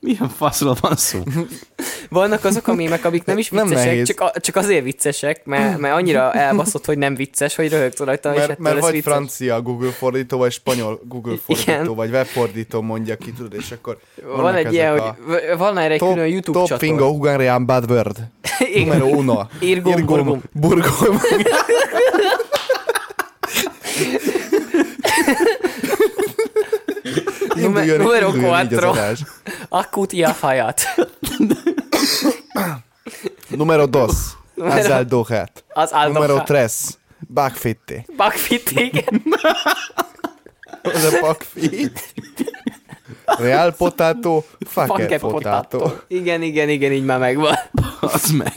[0.00, 1.18] Milyen faszról van szó?
[2.10, 4.06] Vannak azok a mémek, amik nem is Nem viccesek, nehéz.
[4.06, 8.30] csak, a, csak azért viccesek, mert, mert annyira elbaszott, hogy nem vicces, hogy röhögsz rajta,
[8.32, 9.12] és Mert, ettől mert vagy vicces.
[9.12, 11.94] francia Google fordító, vagy spanyol Google fordító, Igen.
[11.94, 13.98] vagy webfordító mondja ki, tudod, és akkor
[14.36, 15.12] Van egy ilyen, hogy
[15.58, 16.94] van erre egy top, külön YouTube top csatorna.
[16.94, 18.16] fingo hungarian bad word.
[18.72, 18.86] Igen.
[18.96, 19.46] Numero uno.
[19.60, 20.42] Irgum, burgum.
[20.52, 21.18] burgum.
[27.56, 29.24] Induljon- numero induljon így az quattro.
[29.68, 29.84] Adás.
[29.86, 30.82] Akutia fajat.
[33.48, 34.12] Numero dos.
[34.54, 35.64] Numero- Azel dohet.
[35.74, 36.72] Az Numero Aldo tres.
[37.34, 38.04] Bakfitti.
[38.16, 39.22] Bakfit, igen.
[40.82, 42.12] Az a bakfit.
[43.24, 44.42] Real potato.
[44.66, 45.90] Fake Funke potato.
[46.08, 47.54] Igen, igen, igen, így már megvan.
[48.00, 48.52] Az meg.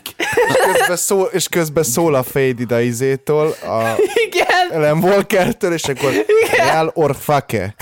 [0.74, 3.96] Közben szól, és közben szól a fade ide izétől, a
[4.28, 4.72] Igen.
[4.72, 6.12] Ellen Walkertől, és akkor
[6.58, 7.76] Real or fake.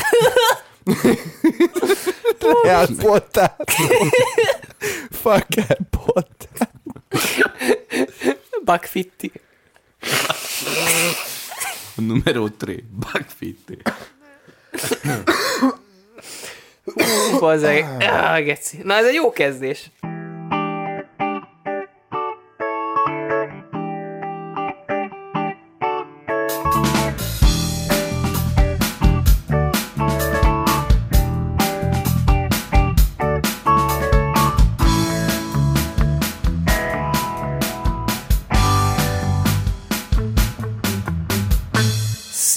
[2.63, 3.63] Real potato.
[5.09, 6.67] Fake potato.
[8.63, 9.31] Bakfitti.
[11.95, 12.83] Numero 3.
[12.89, 13.77] Bugfitti.
[16.83, 17.85] Hú, bazzeg.
[17.99, 18.77] Ah, geci.
[18.83, 19.91] Na, ez egy jó kezdés.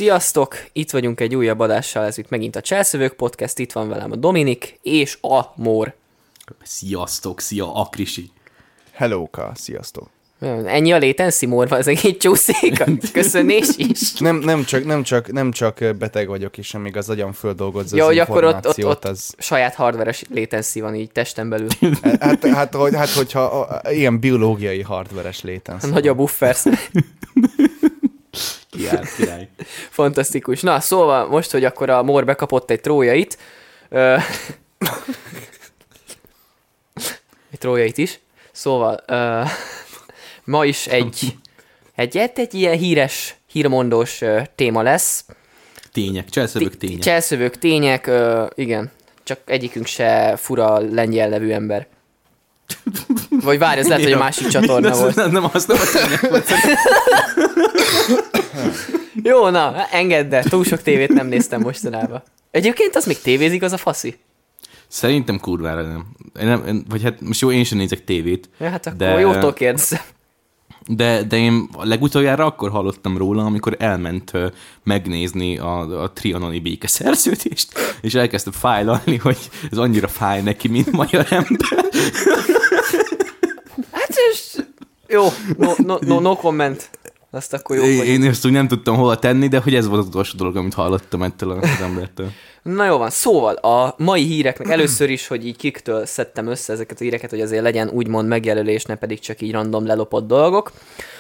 [0.03, 0.57] Sziasztok!
[0.73, 4.17] Itt vagyunk egy újabb adással, ez itt megint a Cselszövők Podcast, itt van velem a
[4.17, 5.95] Dominik és a Mór.
[6.63, 8.31] Sziasztok, szia, Akrisi.
[8.93, 10.09] Hellóka, sziasztok.
[10.67, 14.15] Ennyi a latency Mór, az egy csúszik, a köszönés is.
[14.15, 18.03] Nem, nem, csak, nem, csak, nem csak beteg vagyok, és amíg az agyam földolgozza Ja,
[18.03, 19.35] az hogy akkor ott, ott, információt, ott az...
[19.39, 21.69] saját hardveres latency van így testen belül.
[22.21, 25.91] Hát, hát, hogy, hát hogyha a, ilyen biológiai hardveres léten szól.
[25.91, 26.65] Nagy a buffers.
[28.77, 29.49] Király, király.
[29.99, 30.61] Fantasztikus.
[30.61, 33.39] Na, szóval most, hogy akkor a Mór bekapott egy trójait,
[33.89, 34.17] ö,
[37.53, 38.21] egy trójait is,
[38.53, 39.43] szóval ö,
[40.45, 41.37] ma is egy,
[41.95, 45.25] egy, egy, egy ilyen híres, hírmondós ö, téma lesz.
[45.93, 46.99] Tények, cselszövök tények.
[46.99, 48.91] Cselszövők, tények, ö, igen,
[49.23, 51.87] csak egyikünk se fura lengyel nevű ember.
[53.31, 55.15] Vagy várj, ez lehet, hogy a másik csatorna Nem, volt.
[55.15, 55.77] Nem, nem, az nem
[56.31, 56.51] volt.
[59.23, 62.23] Jó, na, engedd el, túl sok tévét nem néztem mostanában.
[62.51, 64.17] Egyébként az még tévézik, az a faszi.
[64.89, 66.07] Szerintem kurvára nem.
[66.41, 68.49] Én nem én, vagy hát most jó, én sem nézek tévét.
[68.59, 70.01] Ja, hát akkor De- jótól kérdezem.
[70.87, 74.33] De, de én legutoljára akkor hallottam róla, amikor elment
[74.85, 79.39] megnézni a, a trianoni békeszerződést, és elkezdte fájlalni, hogy
[79.71, 81.85] ez annyira fáj neki, mint magyar ember.
[85.13, 85.29] Jó,
[85.59, 86.91] no, no, no, no comment.
[87.31, 88.07] Azt akkor jó Én, vagy.
[88.07, 90.75] én ezt úgy nem tudtam hova tenni, de hogy ez volt az utolsó dolog, amit
[90.75, 92.31] hallottam ettől az embertől.
[92.63, 97.01] Na jó van, szóval a mai híreknek először is, hogy így kiktől szedtem össze ezeket
[97.01, 100.73] a híreket, hogy azért legyen úgymond megjelölés, ne pedig csak így random lelopott dolgok.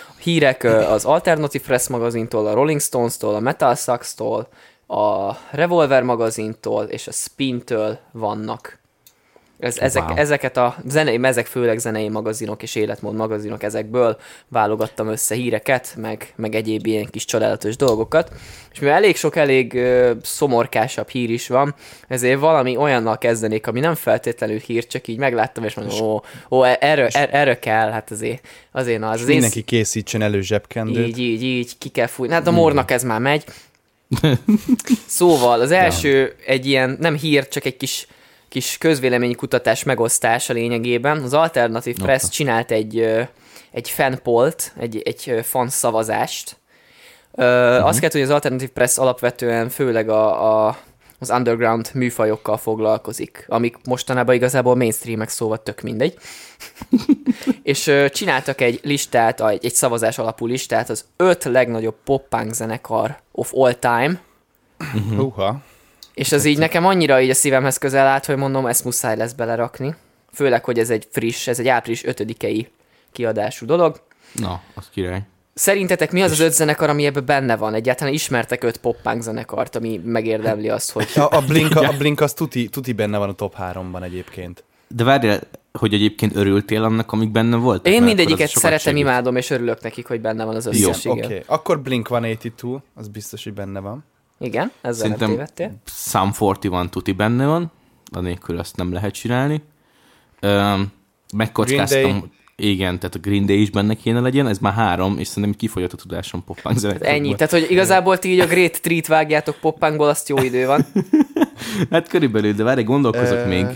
[0.08, 4.48] A hírek az Alternative Press magazintól, a Rolling Stones-tól, a Metal Sucks-tól,
[4.86, 8.78] a Revolver magazintól és a Spin-től vannak.
[9.62, 10.16] Ez, ezek, Wow.
[10.16, 14.16] Ezeket a zenei, ezek főleg zenei magazinok és életmód magazinok, ezekből
[14.48, 18.32] válogattam össze híreket, meg, meg egyéb ilyen kis csodálatos dolgokat.
[18.72, 21.74] És mivel elég sok, elég ö, szomorkásabb hír is van,
[22.08, 26.64] ezért valami olyannal kezdenék, ami nem feltétlenül hír, csak így megláttam, és mondom, ó, ó
[26.64, 31.06] erről, er, erről kell, hát azért, azért na, az, az én Mindenki készítsen elő zsebkendőt.
[31.06, 32.32] így, így, így, ki kell fújni.
[32.32, 33.44] Hát a mornak ez már megy.
[35.06, 38.06] Szóval az első egy ilyen, nem hír, csak egy kis,
[38.52, 41.22] kis közvéleménykutatás megosztása lényegében.
[41.22, 42.98] Az Alternative Press csinált egy,
[43.70, 46.56] egy fanpolt, egy, egy fan szavazást.
[47.32, 47.86] Uh-huh.
[47.86, 50.76] Azt kell hogy az Alternative Press alapvetően főleg a, a,
[51.18, 56.18] az underground műfajokkal foglalkozik, amik mostanában igazából mainstreamek, szóval tök mindegy.
[57.62, 63.16] és ö, csináltak egy listát, egy, egy szavazás alapú listát, az öt legnagyobb pop-punk zenekar
[63.32, 64.20] of all time,
[65.16, 65.60] Húha.
[66.14, 69.32] És az így nekem annyira így a szívemhez közel állt, hogy mondom, ezt muszáj lesz
[69.32, 69.94] belerakni.
[70.32, 72.66] Főleg, hogy ez egy friss, ez egy április 5-i
[73.12, 74.00] kiadású dolog.
[74.32, 75.22] Na, az király.
[75.54, 77.74] Szerintetek mi az az öt zenekar, ami ebben benne van?
[77.74, 81.08] Egyáltalán ismertek öt pop-punk zenekart, ami megérdemli azt, hogy...
[81.14, 84.64] A, a, Blink, a Blink az tuti, tuti benne van a top 3-ban egyébként.
[84.88, 85.40] De várjál,
[85.72, 87.92] hogy egyébként örültél annak, amik benne voltak?
[87.92, 89.00] Én mindegyiket szeretem, segít.
[89.00, 91.04] imádom, és örülök nekik, hogy benne van az összes.
[91.04, 91.18] oké.
[91.18, 91.24] Igen.
[91.24, 91.42] Okay.
[91.46, 94.04] Akkor Blink 182, az biztos, hogy benne van.
[94.42, 95.72] Igen, ezzel nem Szerintem tévedtél.
[95.84, 97.72] Sam 41 tuti benne van,
[98.12, 99.62] anélkül azt nem lehet csinálni.
[100.40, 100.92] Öm,
[101.36, 105.52] megkockáztam, igen, tehát a Green Day is benne kéne legyen, ez már három, és szerintem
[105.52, 106.78] kifogyott a tudásom poppánk.
[107.00, 107.34] Ennyi.
[107.34, 110.86] Tehát, hogy igazából ti így a Great Treat vágjátok poppánkból, azt jó idő van.
[111.90, 113.66] Hát körülbelül, de várj, gondolkozok még.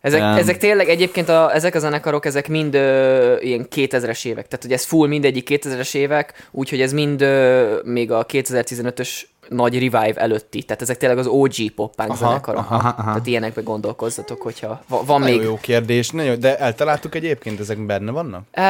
[0.00, 0.36] Ezek, Em.
[0.36, 4.48] ezek tényleg egyébként a, ezek a zenekarok, ezek mind ö, ilyen 2000-es évek.
[4.48, 9.72] Tehát, hogy ez full mindegyik 2000-es évek, úgyhogy ez mind ö, még a 2015-ös nagy
[9.74, 10.62] revive előtti.
[10.62, 12.60] Tehát ezek tényleg az OG poppánk Aha, zenekarok.
[12.70, 13.02] aha, aha.
[13.02, 15.46] Tehát ilyenekbe gondolkozzatok, hogyha va- van Nagyon még.
[15.46, 18.42] jó kérdés, nagyon, de eltaláltuk egyébként, ezek benne vannak?
[18.52, 18.62] Ö,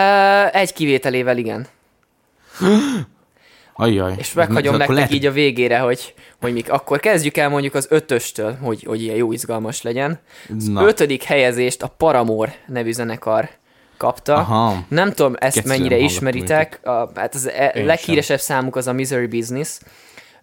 [0.59, 1.67] egy kivételével igen.
[3.81, 4.15] Ajjaj.
[4.19, 6.71] És meghagyom nektek lehet- így a végére, hogy, hogy mik.
[6.73, 10.19] Akkor kezdjük el mondjuk az ötöstől, hogy, hogy ilyen jó izgalmas legyen.
[10.67, 10.87] Na.
[10.87, 13.49] Ötödik helyezést a Paramore nevű zenekar
[13.97, 14.35] kapta.
[14.35, 14.85] Aha.
[14.89, 16.81] Nem tudom, ezt Kettőre mennyire ismeritek.
[16.87, 19.79] A, hát az e, Én leghíresebb számuk az a Misery Business.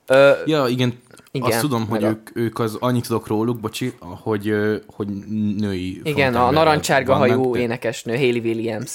[0.08, 1.00] Ö, Ja, igen,
[1.32, 4.54] Igen, azt tudom, hogy a- ők, ők az, annyit tudok róluk, bocsi, hogy,
[4.96, 5.08] hogy
[5.58, 8.92] női igen, a narancsárga hajú de- énekesnő, Hayley Williams.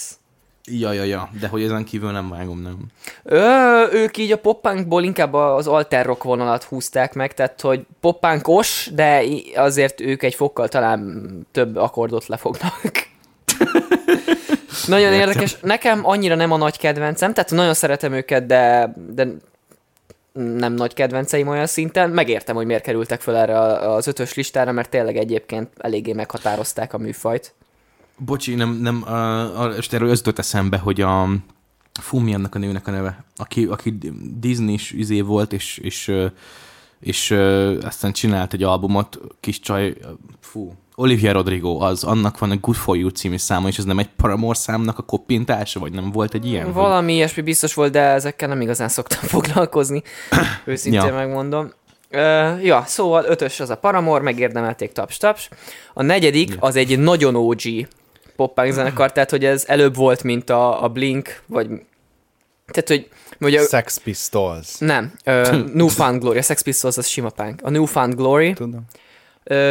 [0.65, 2.77] Ja, ja, ja, de hogy ezen kívül nem vágom, nem.
[3.23, 8.91] Ö, ők így a poppunkból inkább az alter rock vonalat húzták meg, tehát hogy poppunkos,
[8.95, 9.23] de
[9.57, 12.83] azért ők egy fokkal talán több akkordot lefognak.
[14.87, 15.29] nagyon Értem.
[15.29, 15.57] érdekes.
[15.63, 19.27] Nekem annyira nem a nagy kedvencem, tehát nagyon szeretem őket, de, de
[20.33, 22.11] nem nagy kedvenceim olyan szinten.
[22.11, 23.59] Megértem, hogy miért kerültek fel erre
[23.91, 27.55] az ötös listára, mert tényleg egyébként eléggé meghatározták a műfajt.
[28.19, 29.05] Bocsi, nem, nem,
[29.79, 31.29] és erről az eszembe, hogy a,
[32.01, 33.99] fú, mi annak a nőnek a neve, aki, aki
[34.39, 36.13] Disney-s izé volt, és, és,
[37.01, 39.97] és ö, aztán csinált egy albumot, kis csaj,
[40.41, 43.99] fú, Olivia Rodrigo, az, annak van a Good For You című száma, és ez nem
[43.99, 46.73] egy Paramore számnak a koppintása, vagy nem volt egy ilyen?
[46.73, 50.03] Valami ilyesmi biztos volt, de ezekkel nem igazán szoktam foglalkozni.
[50.65, 51.15] Őszintén Ja.
[51.15, 51.73] megmondom.
[52.13, 55.49] Uh, ja, szóval ötös az a Paramore, megérdemelték taps-taps.
[55.95, 57.61] A negyedik az egy nagyon OG
[58.37, 61.69] poppánk zenekar, tehát hogy ez előbb volt, mint a, a Blink, vagy
[62.67, 63.09] tehát, hogy
[63.41, 64.79] Ugye, Sex Pistols.
[64.79, 67.61] nem, uh, Newfound Glory, a Sex Pistols az sima punk.
[67.63, 68.85] A Newfound Glory, Tudom.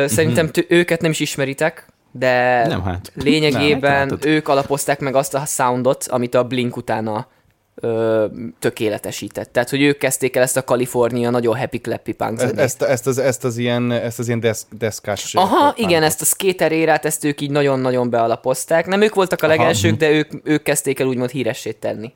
[0.05, 3.11] Szerintem t- őket nem is ismeritek, de Nem hát.
[3.15, 7.27] lényegében Nem, hát ők alapozták meg azt a soundot, amit a Blink utána
[7.75, 8.25] ö,
[8.59, 9.51] tökéletesített.
[9.51, 12.59] Tehát, hogy ők kezdték el ezt a Kalifornia nagyon happy clappy punk E- zenét.
[12.59, 15.33] Ezt, ezt, az, ezt az ilyen, ezt az ilyen desz, deszkás...
[15.35, 18.85] Aha, igen, ezt a skater érát, ezt ők így nagyon-nagyon bealapozták.
[18.85, 19.55] Nem ők voltak a Aha.
[19.55, 22.13] legelsők, de ők, ők kezdték el úgymond híressé tenni.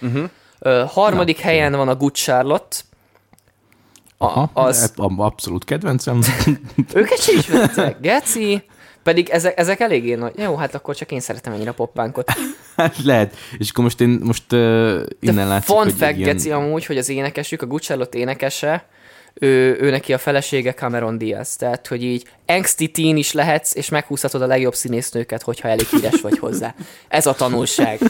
[0.00, 0.30] Uh-huh.
[0.58, 2.76] Ö, harmadik helyen van a Good Charlotte.
[4.22, 5.06] A, Aha, az, az...
[5.16, 6.20] abszolút kedvencem.
[6.94, 8.62] őket sem ismeritek, Geci.
[9.02, 10.32] Pedig ezek, ezek eléggé nagy.
[10.38, 12.32] Jó, hát akkor csak én szeretem ennyire a poppunkot.
[12.76, 13.36] hát lehet.
[13.58, 14.58] És akkor most én most uh,
[15.20, 16.36] innen De látszik, fun hogy fact, ilyen...
[16.36, 18.86] Geci, amúgy, hogy az énekesük, a Charlotte énekese,
[19.34, 21.56] ő, ő neki a felesége Cameron Diaz.
[21.56, 26.20] Tehát, hogy így angsty teen is lehetsz, és meghúzhatod a legjobb színésznőket, hogyha elég híres
[26.20, 26.74] vagy hozzá.
[27.08, 28.00] Ez a tanulság.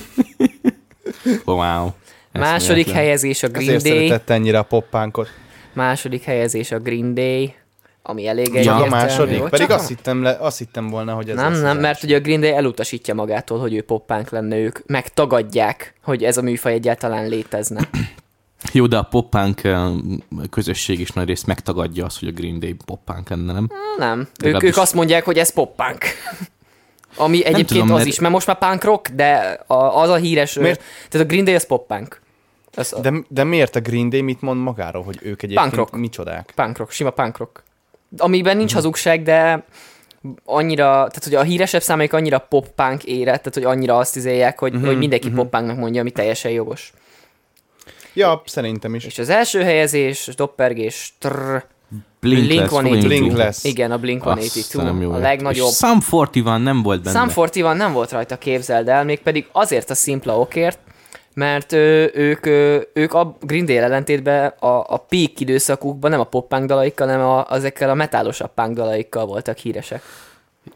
[1.45, 1.89] Wow.
[2.33, 2.95] Második Eszméletlen.
[2.95, 4.07] helyezés a Green Ezért Day.
[4.07, 5.29] szeretett ennyire a poppunkot.
[5.73, 7.55] Második helyezés a Green Day,
[8.03, 9.39] ami elég egyértelmű a második?
[9.39, 9.51] volt.
[9.51, 12.41] Pedig azt hittem, le, azt hittem volna, hogy ez Nem, nem, mert ugye a Green
[12.41, 17.89] Day elutasítja magától, hogy ő poppánk lenne, ők megtagadják, hogy ez a műfaj egyáltalán létezne.
[18.73, 19.61] Jó, de a poppánk
[20.51, 23.69] közösség is nagy részt megtagadja azt, hogy a Green Day poppánk lenne, nem?
[23.99, 26.05] Nem, ők, Legalábbis- ők azt mondják, hogy ez poppánk.
[27.17, 30.55] Ami egyébként tudom, az mert- is, mert most már punk rock, de az a híres?
[30.55, 30.83] Miért?
[31.11, 32.21] tehát a Green Day az poppánk.
[32.75, 35.75] Az a De, de miért a Green Day mit mond magáról, hogy ők egyébként Punk
[35.75, 35.97] rock.
[35.97, 36.53] micsodák?
[36.55, 37.63] punk rock, sima punk rock.
[38.17, 39.65] Amiben nincs hazugság, de
[40.45, 44.73] annyira, tehát hogy a híresebb számaik annyira pop-punk érett, tehát hogy annyira azt izélják, hogy,
[44.73, 45.37] Mhm, hogy mindenki mhm.
[45.37, 46.93] pop-punknak mondja, ami teljesen jogos.
[48.15, 49.05] Ja, szerintem is.
[49.05, 51.65] És az első helyezés, doppergés, trrr,
[52.21, 53.07] Blink, Blink lesz, 182.
[53.07, 53.65] Blink lesz.
[53.65, 55.23] igen, a Blink-182, jó a lett.
[55.23, 55.69] legnagyobb.
[55.69, 57.19] És Sum 41 nem volt benne.
[57.19, 60.79] Sam Forty nem volt rajta, képzeld el, mégpedig azért a szimpla okért,
[61.35, 66.25] mert ö, ők, ö, ők a Green Day ellentétben a, a peak időszakukban nem a
[66.25, 70.03] pop-punk dalaikkal, hanem a, ezekkel a metálosabb punk dalaikkal voltak híresek.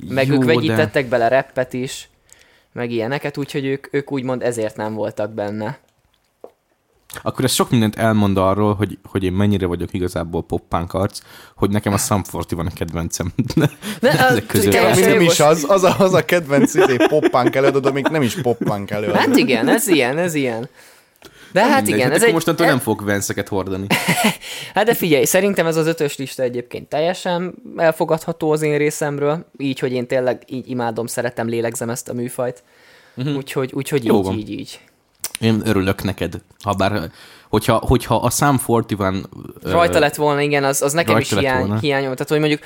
[0.08, 2.08] Meg Jó, ők de- vegyítettek bele rappet is,
[2.72, 5.78] meg ilyeneket, úgyhogy ők, ők úgymond ezért nem voltak benne.
[7.22, 11.20] Akkor ez sok mindent elmond arról, hogy, hogy én mennyire vagyok igazából poppánk arc,
[11.56, 13.32] hogy nekem a Sum 41 a kedvencem.
[14.00, 17.86] De, ezek közül- Ami nem is az, az a, az a kedvenc izé, poppánk előadod,
[17.86, 19.16] amik nem is poppánk előadod.
[19.16, 20.68] Hát igen, ez ilyen, ez ilyen.
[21.52, 23.86] De hát Mindegy, igen, hát ez akkor egy, mostantól nem fogok venszeket hordani.
[24.74, 29.78] Hát de figyelj, szerintem ez az ötös lista egyébként teljesen elfogadható az én részemről, így,
[29.78, 32.62] hogy én tényleg így imádom, szeretem, lélegzem ezt a műfajt.
[33.16, 33.36] Uh-huh.
[33.36, 34.34] Úgyhogy, úgyhogy Jó így, van.
[34.38, 34.80] így, így.
[35.40, 36.40] Én örülök neked.
[36.60, 37.10] Habár,
[37.48, 39.24] hogyha, hogyha a Sum 41...
[39.62, 41.78] ö, Rajta lett volna, igen, az, az nekem is hiány, volna.
[41.78, 42.12] hiányol.
[42.12, 42.60] Tehát, hogy mondjuk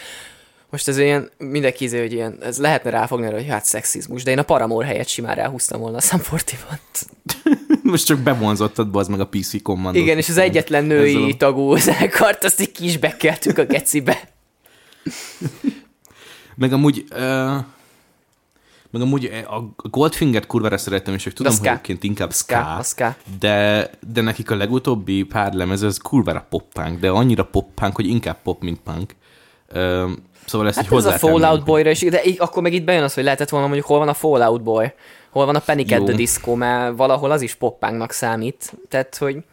[0.71, 4.31] Most ez ilyen, mindenki izé, hogy ilyen, ez lehetne ráfogni arra, hogy hát szexizmus, de
[4.31, 6.79] én a Paramore helyett simán ráhúztam volna a Sam 41
[7.83, 10.03] Most csak bevonzottad, bazd meg a PC commandot.
[10.03, 14.29] Igen, és az egyetlen női a- tagú zenekart, azt így ki is bekeltük a gecibe.
[16.57, 17.05] Meg amúgy...
[17.11, 17.57] Uh,
[18.90, 23.16] meg amúgy eh, a Goldfinger-t kurvára szeretem, és tudom, hogy egyébként inkább ska, Ska.
[23.38, 28.37] De, de nekik a legutóbbi pár lemez, az kurvára poppánk, de annyira poppánk, hogy inkább
[28.42, 29.14] pop, mint punk.
[29.75, 30.11] Uh,
[30.44, 31.11] szóval ezt Hát így ez a.
[31.11, 33.99] Fallout Boy-ra is, de így, akkor meg itt bejön az, hogy lehetett volna mondjuk hol
[33.99, 34.92] van a Fallout Boy,
[35.30, 36.04] hol van a Panic at Jó.
[36.04, 38.73] the Disco, mert valahol az is poppánknak számít.
[38.88, 39.44] Tehát, hogy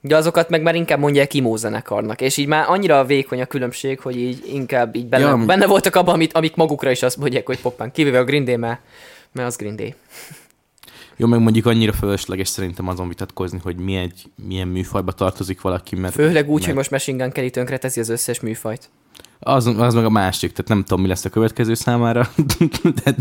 [0.00, 4.00] de azokat meg már inkább mondják emo zenekarnak, és így már annyira vékony a különbség,
[4.00, 7.46] hogy így inkább így benne, Ja, benne voltak abban, amit, amik magukra is azt mondják,
[7.46, 8.80] hogy poppánk, kivéve a Green Day, mert,
[9.32, 9.94] mert az Green Day.
[11.16, 15.96] Jó, meg mondjuk annyira fölösleges szerintem azon vitatkozni, hogy mi egy, milyen műfajba tartozik valaki,
[15.96, 18.90] mert Főleg úgy, mert hogy most Machine Gun Kelly tönkreteszi az összes műfajt.
[19.40, 22.28] az, az meg a másik, tehát nem tudom, mi lesz a következő számára,
[23.04, 23.14] de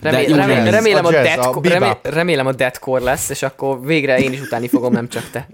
[0.00, 2.14] Remé- remé- remélem, a a jazz, a deathcore, remé- bebop.
[2.14, 5.48] remélem a deathcore lesz, és akkor végre én is utáni fogom, nem csak te.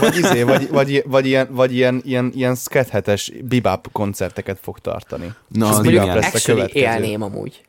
[0.00, 5.32] Vagy, izé, vagy, vagy, vagy, ilyen, vagy ilyen, ilyen, ilyen skethetes bebop koncerteket fog tartani.
[5.48, 6.14] na, Az az mondjuk igen.
[6.16, 6.84] lesz a Actually következő.
[7.02, 7.60] élném amúgy.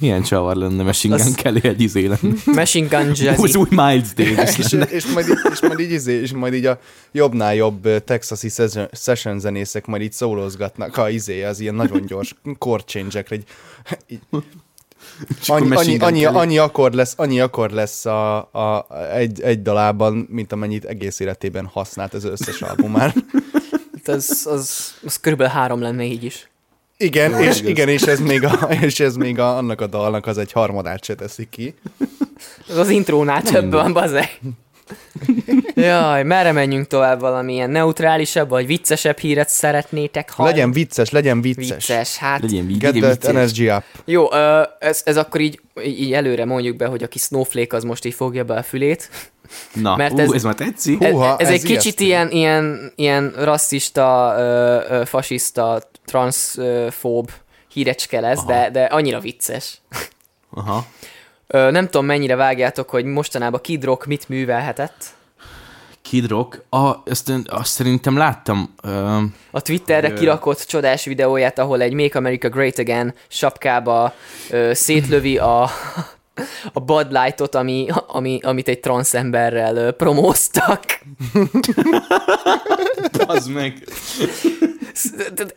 [0.00, 2.34] Milyen csavar lenne Machine Gun Az- Kelly egy izé lenne.
[2.44, 3.58] Machine Gun Az Jazzy.
[3.58, 6.78] új Miles Davis és, és, majd így, és, majd így, izé, és majd így a
[7.12, 8.48] jobbnál jobb texasi
[8.92, 13.44] session- zenészek majd így szólózgatnak, ha izé, az ilyen nagyon gyors chord change-ekre, így,
[14.08, 14.20] így
[15.46, 20.52] annyi, annyi, annyi, annyi, akkord lesz, annyi akkord lesz a, a, egy, egy dalában, mint
[20.52, 23.12] amennyit egész életében használt az összes albumán.
[24.04, 26.48] Az, az, az körülbelül három lenne így is.
[26.96, 27.70] Igen, Jó, és, igaz.
[27.70, 31.04] igen és ez még, a, és ez még a, annak a dalnak az egy harmadát
[31.04, 31.74] se teszi ki.
[32.68, 34.40] Az az intrónál több van, bazeg.
[35.74, 40.54] Jaj, merre menjünk tovább valamilyen neutrálisabb, vagy viccesebb híret szeretnétek hallani?
[40.54, 41.66] Legyen vicces, legyen vicces.
[41.86, 42.16] vicces.
[42.16, 43.28] Hát Legyen Get legyen vicces.
[43.30, 43.82] energy up.
[44.04, 44.32] jó,
[44.78, 48.44] ez, ez akkor így, így előre mondjuk be, hogy aki Snowflake az most így fogja
[48.44, 49.10] be a fülét.
[49.72, 51.04] Na, Mert ez- ú, ez már tetszik.
[51.04, 52.04] Húha, ez, ez, ez egy kicsit ijesztő.
[52.04, 57.30] ilyen, ilyen, ilyen rasszista, ö, ö, fasiszta, transzfób
[57.72, 59.80] hírecske lesz, de, de annyira vicces.
[60.50, 60.86] Aha.
[61.50, 65.04] Ö, nem tudom, mennyire vágjátok, hogy mostanában Kid Rock mit művelhetett.
[66.02, 68.74] Kid Rock, a, ezt, azt szerintem láttam.
[68.82, 70.14] Uh, A Twitterre Ö.
[70.14, 74.14] kirakott csodás videóját, ahol egy Make America Great Again sapkába
[74.50, 75.62] ö, szétlövi a,
[76.72, 80.84] a Bud Lightot, ami, ami, amit egy transzemberrel ö, promóztak.
[83.26, 83.88] az meg.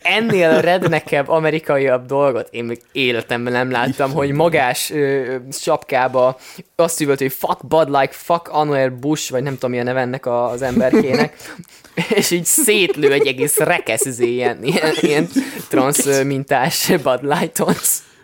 [0.02, 6.38] Ennél redneckebb, amerikaiabb dolgot én még életemben nem láttam, hogy magás ö, sapkába
[6.76, 10.00] azt üvölt, hogy fuck Bud Light, fuck Anwar Bush, vagy nem tudom mi a neve
[10.00, 11.36] ennek a- az emberkének,
[12.14, 15.28] és így szétlő egy egész rekesz izé, ilyen, ilyen, ilyen
[15.68, 17.74] transz mintás Bud Lighton.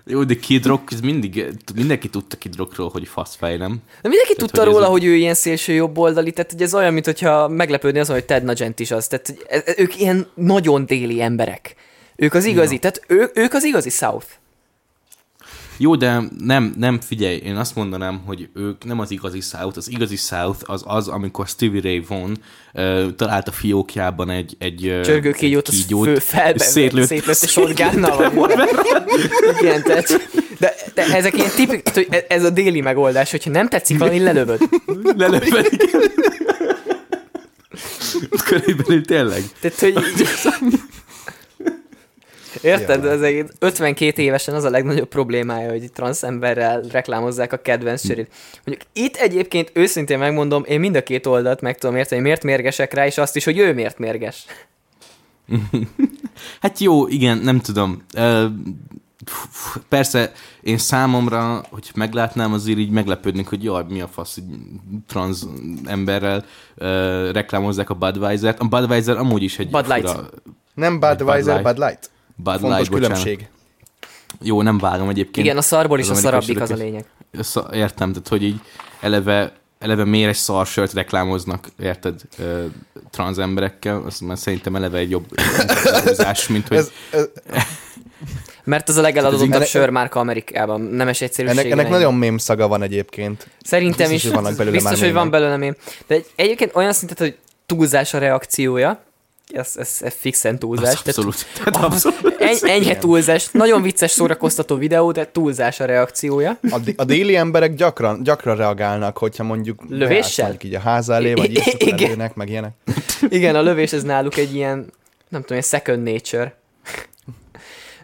[0.08, 3.68] Jó, de Kid Rock, ez mindig, mindenki tudta Kid Rockról, hogy faszfej, nem?
[4.02, 6.62] De mindenki Tehát, tudta hogy ez róla, a- hogy ő ilyen szélső jobboldali, tehát hogy
[6.62, 9.06] ez olyan, mint hogyha meglepődni azon, hogy Ted Nugent is az.
[9.06, 11.74] Tehát hogy e- e- ők ilyen nagyon déli emberek.
[12.16, 14.26] Ők az igazi, tehát ő, ők az igazi South.
[15.78, 19.90] Jó, de nem, nem figyelj, én azt mondanám, hogy ők nem az igazi South, az
[19.90, 22.38] igazi South az az, amikor Stevie Ray Vaughan
[22.74, 27.06] uh, talált a fiókjában egy, egy ö, Csörgőkígyót, egy kígyót, fő és felbe, szétlőtt.
[27.06, 28.50] szétlőtt shotgunnal, vagy
[29.60, 33.98] Igen, tehát, de, de ezek ilyen tipik, hogy ez a déli megoldás, hogyha nem tetszik
[33.98, 34.60] valami, lelövöd.
[35.16, 35.42] Igen.
[38.44, 39.42] Körülbelül tényleg.
[39.60, 39.94] Tehát, hogy
[42.62, 43.04] Érted?
[43.04, 48.32] Ez egy 52 évesen az a legnagyobb problémája, hogy transzemberrel reklámozzák a kedvenc sörét.
[48.64, 52.92] Mondjuk itt egyébként őszintén megmondom, én mind a két oldalt meg tudom érteni, miért mérgesek
[52.94, 54.44] rá, és azt is, hogy ő miért mérges.
[56.60, 58.02] Hát jó, igen, nem tudom.
[58.14, 58.46] Ö,
[59.88, 64.44] Persze, én számomra, hogy meglátnám, azért így meglepődnék, hogy jaj, mi a fasz, hogy
[65.06, 65.38] trans
[65.84, 66.44] emberrel
[66.76, 66.86] uh,
[67.32, 68.58] reklámozzák a Budweiser-t.
[68.60, 70.08] A Budweiser amúgy is egy Bud Light.
[70.10, 70.32] fura-
[70.74, 71.74] Nem Budweiser, Bud Light.
[71.76, 72.10] Bud Light.
[72.42, 73.22] Bud Fontos Light, bocsánat.
[73.22, 73.48] különbség.
[74.42, 75.46] Jó, nem vágom egyébként.
[75.46, 77.04] Igen, a szarból is Az a szarabbik az a lényeg.
[77.72, 78.60] Értem, tehát hogy így
[79.00, 82.64] eleve, eleve miért egy szarsört reklámoznak, érted, ö,
[83.10, 85.40] trans emberekkel, az már szerintem eleve egy jobb
[86.04, 86.76] húzás, mint hogy...
[86.76, 87.28] Ez, ez,
[88.64, 91.58] Mert az a legeladottabb ennek- sörmárka Amerikában, nemes egyszerűség.
[91.58, 93.48] ennek, ennek nagyon mém szaga van egyébként.
[93.62, 95.76] Szerintem biztos, is, hogy vannak belőle biztos, már hogy van belőle mém.
[96.06, 99.02] De egy, egyébként olyan szintet, hogy túlzás a reakciója,
[99.52, 100.88] ez, ez, ez fixen túlzás.
[100.94, 101.46] Az abszolút.
[101.54, 102.36] Tehát Tehát, abszolút.
[102.40, 106.58] en, enyhe túlzás, nagyon vicces szórakoztató videó, de túlzás a reakciója.
[106.70, 110.48] A, d- a déli emberek gyakran, gyakran reagálnak, hogyha mondjuk Lövéssel?
[110.48, 111.98] mondjuk így a ház elé, vagy I- igen.
[112.08, 112.72] elének, meg ilyenek.
[113.28, 114.92] Igen, a lövés ez náluk egy ilyen,
[115.28, 116.56] nem tudom, egy second nature.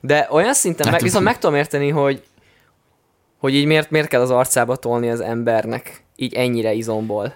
[0.00, 2.22] De olyan szinten, Hát- meg, viszont meg tudom érteni, hogy,
[3.38, 7.34] hogy így miért, miért kell az arcába tolni az embernek így ennyire izomból.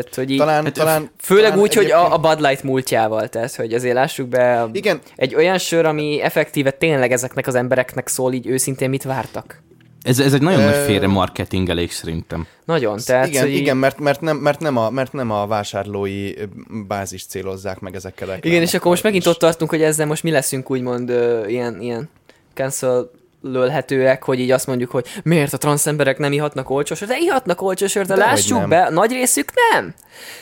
[0.00, 3.28] Tehát, hogy így, Talán, Hát, talán, főleg talán úgy, hogy a, a Bud Light múltjával,
[3.28, 7.54] tehát, hogy azért lássuk be, a, Igen, egy olyan sör, ami effektíve tényleg ezeknek az
[7.54, 9.62] embereknek szól, így őszintén mit vártak.
[10.02, 12.46] Ez, ez egy nagyon nagy félre marketingelés szerintem.
[12.64, 16.32] Nagyon, tehát, igen, hogy igen mert, mert, nem, mert, nem a, mert nem a vásárlói
[16.86, 20.22] bázis célozzák meg ezekkel a Igen, és akkor most megint ott tartunk, hogy ezzel most
[20.22, 22.08] mi leszünk úgymond ö, ilyen, ilyen
[22.54, 23.10] cancel
[23.42, 28.08] lölhetőek, hogy így azt mondjuk, hogy miért a transzemberek nem ihatnak olcsósört, de ihatnak olcsósört,
[28.08, 28.68] de, De lássuk nem.
[28.68, 29.94] be, a nagy részük nem.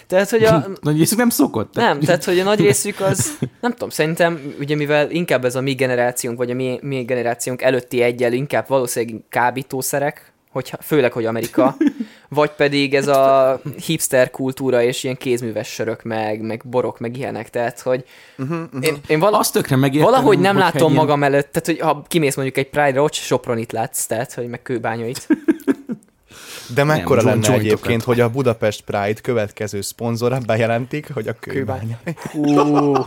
[0.07, 1.75] Tehát, hogy a, Nagy részük nem szokott.
[1.75, 5.61] nem, tehát, hogy a nagy részük az, nem tudom, szerintem, ugye mivel inkább ez a
[5.61, 11.25] mi generációnk, vagy a mi, mi generációnk előtti egyel inkább valószínűleg kábítószerek, hogy, főleg, hogy
[11.25, 11.77] Amerika,
[12.29, 17.51] vagy pedig ez a hipster kultúra és ilyen kézműves sörök, meg, meg borok, meg ilyenek,
[17.51, 18.05] tehát, hogy
[18.39, 20.11] Uh-huh, én, én vala, Azt tökre megértem.
[20.11, 23.73] valahogy nem látom ilyen- magam előtt, tehát, hogy ha kimész mondjuk egy Pride-ra, ott Sopronit
[23.73, 25.27] látsz, tehát, hogy meg kőbányait.
[26.75, 31.99] De mekkora Nem, lenne egyébként, hogy a Budapest Pride következő szponzora bejelentik, hogy a Kőbánya.
[32.33, 32.79] kőbánya.
[32.93, 32.95] Hú.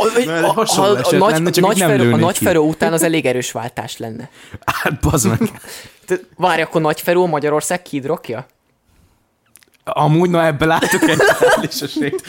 [0.00, 3.02] A, Na, a, a, hasonló a, a, eset nagy, lenne, nagy a nagy után az
[3.02, 4.30] elég erős váltás lenne.
[4.64, 5.38] Hát, bazd meg.
[6.36, 8.46] Várj, akkor nagy feró Magyarország kidrokja?
[9.84, 12.22] Amúgy, na ebbe látok egy reális esélyt.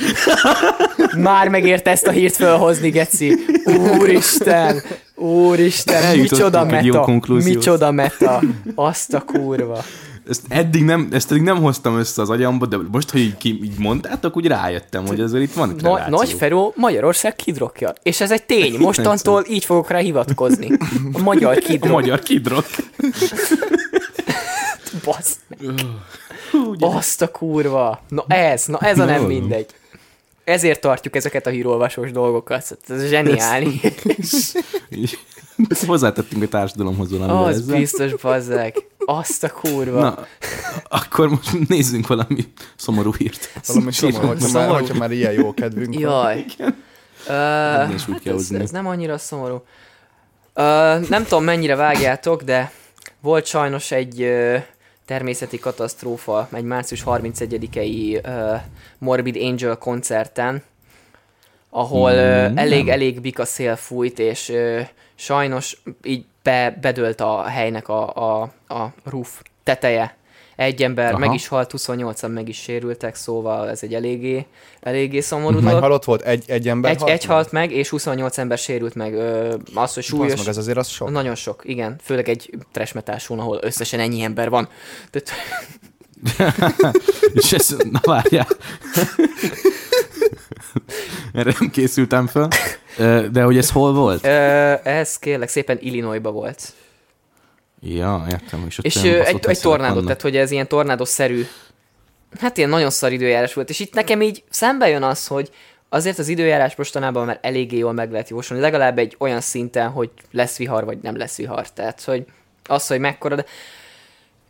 [1.17, 3.37] Már megérte ezt a hírt felhozni, Geci.
[3.65, 4.81] Úristen!
[5.15, 7.07] Úristen, micsoda meta!
[7.27, 8.41] Micsoda meta!
[8.75, 9.83] Azt a kurva.
[10.29, 13.59] Ezt eddig nem, ezt eddig nem hoztam össze az agyamba, de most, hogy így, ki,
[13.63, 17.93] így mondtátok, úgy rájöttem, hogy azért itt van egy Na, nagy Feró Magyarország kidrokja.
[18.03, 18.75] És ez egy tény.
[18.79, 20.69] Mostantól így fogok rá hivatkozni.
[21.13, 21.91] A magyar A kidrok.
[21.91, 22.65] magyar kidrok.
[25.05, 25.39] Basz.
[26.79, 28.01] Azt a kurva.
[28.09, 29.65] Na ez, na ez a nem mindegy.
[30.43, 32.77] Ezért tartjuk ezeket a hírolvasós dolgokat.
[32.87, 33.81] Ez zseniális.
[35.87, 37.77] Hozzátettünk a társadalomhoz valamivel Az ezzel.
[37.77, 38.75] biztos, bazzeg.
[39.05, 39.99] Azt a kurva.
[39.99, 40.25] Na,
[40.89, 42.43] akkor most nézzünk valami
[42.75, 43.51] szomorú hírt.
[43.67, 44.73] Valami szomorú, hogyha már, Szomorú.
[44.73, 46.01] hogyha már ilyen jó kedvünk van.
[46.01, 46.45] Jaj.
[47.27, 49.63] Innen is úgy hát ez, ez nem annyira szomorú.
[50.53, 50.63] Ö,
[51.09, 52.71] nem tudom, mennyire vágjátok, de
[53.19, 54.57] volt sajnos egy ö,
[55.05, 58.55] természeti katasztrófa egy március 31-i ö,
[58.97, 60.63] Morbid Angel koncerten,
[61.69, 62.93] ahol ö, Mm, elég, nem.
[62.93, 64.81] elég bika szél fújt, és ö,
[65.15, 70.19] sajnos így be, bedölt a helynek a, a, a roof teteje.
[70.55, 71.17] Egy ember Aha.
[71.17, 74.45] meg is halt, 28-an meg is sérültek, szóval ez egy eléggé,
[74.79, 75.81] eléggé szomorú Hány dolog.
[75.81, 76.21] halott volt?
[76.21, 77.11] Egy, egy ember Egy, halt?
[77.11, 79.13] egy halt meg, és 28 ember sérült meg.
[79.13, 80.25] Ö, az, hogy Súlyos.
[80.25, 80.39] súlyos...
[80.39, 81.09] meg, ez azért az sok.
[81.09, 81.95] Nagyon sok, igen.
[82.03, 82.49] Főleg egy
[83.17, 84.69] show ahol összesen ennyi ember van.
[85.09, 85.31] Tehát,
[87.33, 88.47] És ez, na várjál.
[91.33, 92.47] Erre nem készültem fel.
[93.31, 94.25] De hogy ez hol volt?
[94.85, 96.73] ez kérlek szépen Illinoisba volt.
[97.81, 98.63] Ja, értem.
[98.67, 100.03] És, ott És egy, egy vannak.
[100.03, 101.45] tehát hogy ez ilyen tornádószerű.
[102.39, 103.69] Hát ilyen nagyon szar időjárás volt.
[103.69, 105.51] És itt nekem így szembe jön az, hogy
[105.89, 108.63] azért az időjárás mostanában már eléggé jól meg lehet jósolni.
[108.63, 111.69] Legalább egy olyan szinten, hogy lesz vihar, vagy nem lesz vihar.
[111.69, 112.25] Tehát, hogy
[112.63, 113.45] az, hogy mekkora, de...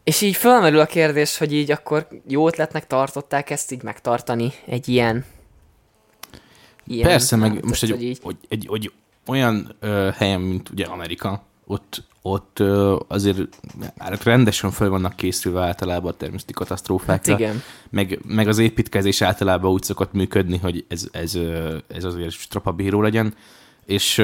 [0.04, 4.88] És így felmerül a kérdés, hogy így akkor jó ötletnek tartották ezt így megtartani egy
[4.88, 5.26] ilyen...
[6.88, 8.92] ilyen Persze, meg hát, most egy, hogy így, hogy, egy, hogy
[9.28, 13.40] olyan ö, helyen, mint ugye Amerika, ott, ott ö, azért
[13.98, 17.34] hát rendesen fel vannak készülve általában a természeti hát katasztrófákra.
[17.34, 17.62] igen.
[17.90, 21.38] Meg, meg az építkezés általában úgy szokott működni, hogy ez, ez,
[21.88, 23.34] ez azért strapabíró legyen,
[23.86, 24.24] és,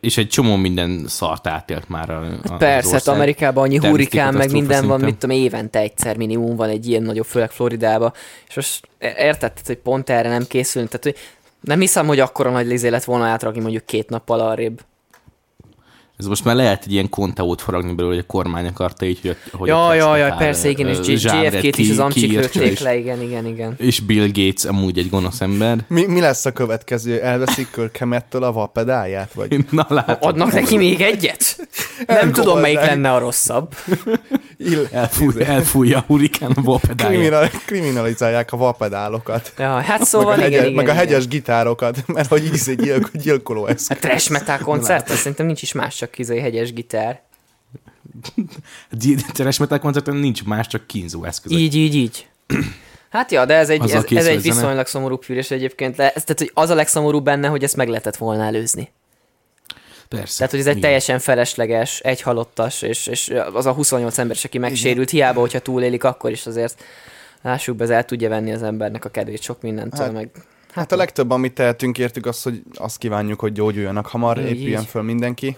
[0.00, 3.14] és egy csomó minden szart átélt már a, a Persze, az hát.
[3.14, 5.08] Amerikában annyi hurikán, meg minden van, szinten.
[5.08, 8.12] mit tudom, évente egyszer minimum van egy ilyen nagyobb, főleg Floridába.
[8.48, 10.90] És most érted, hogy pont erre nem készülünk.
[10.90, 11.16] Tehát, hogy
[11.60, 14.80] nem hiszem, hogy akkora nagy lézé lett volna átrakni mondjuk két nappal arrébb.
[16.18, 19.36] Ez most már lehet egy ilyen konteót faragni belőle, hogy a kormány akarta így, hogy,
[19.52, 23.46] hogy Ja, ja, ja, persze, igen, és JFK-t is az amcsik lőtték le, igen, igen,
[23.46, 23.74] igen.
[23.76, 25.78] És Bill Gates amúgy egy gonosz ember.
[25.88, 27.20] Mi, mi lesz a következő?
[27.20, 29.32] Elveszik Körkemettől a vapedáját?
[29.32, 30.16] Vagy Na látod.
[30.20, 31.68] Adnak neki még egyet?
[32.06, 33.74] Nem tudom, melyik lenne a rosszabb.
[34.58, 37.12] ill- Elfúj, elfújja a hurikán a vapedáját.
[37.12, 39.52] kriminal, kriminalizálják a vapedálokat.
[39.58, 41.04] Ja, hát szóval meg, a igen, hegye, igen, meg a igen.
[41.06, 43.88] hegyes gitárokat, mert hogy íz egy gyilk, gyilkoló eszköz.
[43.88, 47.22] Hát trash metal koncert, azt szerintem nincs is más, csak izé hegyes gitár.
[49.34, 51.58] Teres metal koncerten nincs más, csak kínzó eszközök.
[51.58, 52.26] Így, így, így.
[53.10, 55.96] Hát ja, de ez egy, ez, ez egy a viszonylag szomorú hűrés egyébként.
[55.96, 58.92] Le, ez, tehát, hogy az a legszomorúbb benne, hogy ezt meg lehetett volna előzni.
[60.08, 60.36] Persze.
[60.36, 60.84] Tehát, hogy ez egy Igen.
[60.84, 65.58] teljesen felesleges, egy halottas, és, és az a 28 ember, is, aki megsérült, hiába, hogyha
[65.58, 66.82] túlélik, akkor is azért
[67.42, 70.30] lássuk be, ez el tudja venni az embernek a kedvét sok mindentől, Hát, meg
[70.72, 74.80] Hát a legtöbb, amit tehetünk értük, az, hogy azt kívánjuk, hogy gyógyuljanak hamar, Így, épüljön
[74.80, 74.86] így.
[74.86, 75.56] föl mindenki.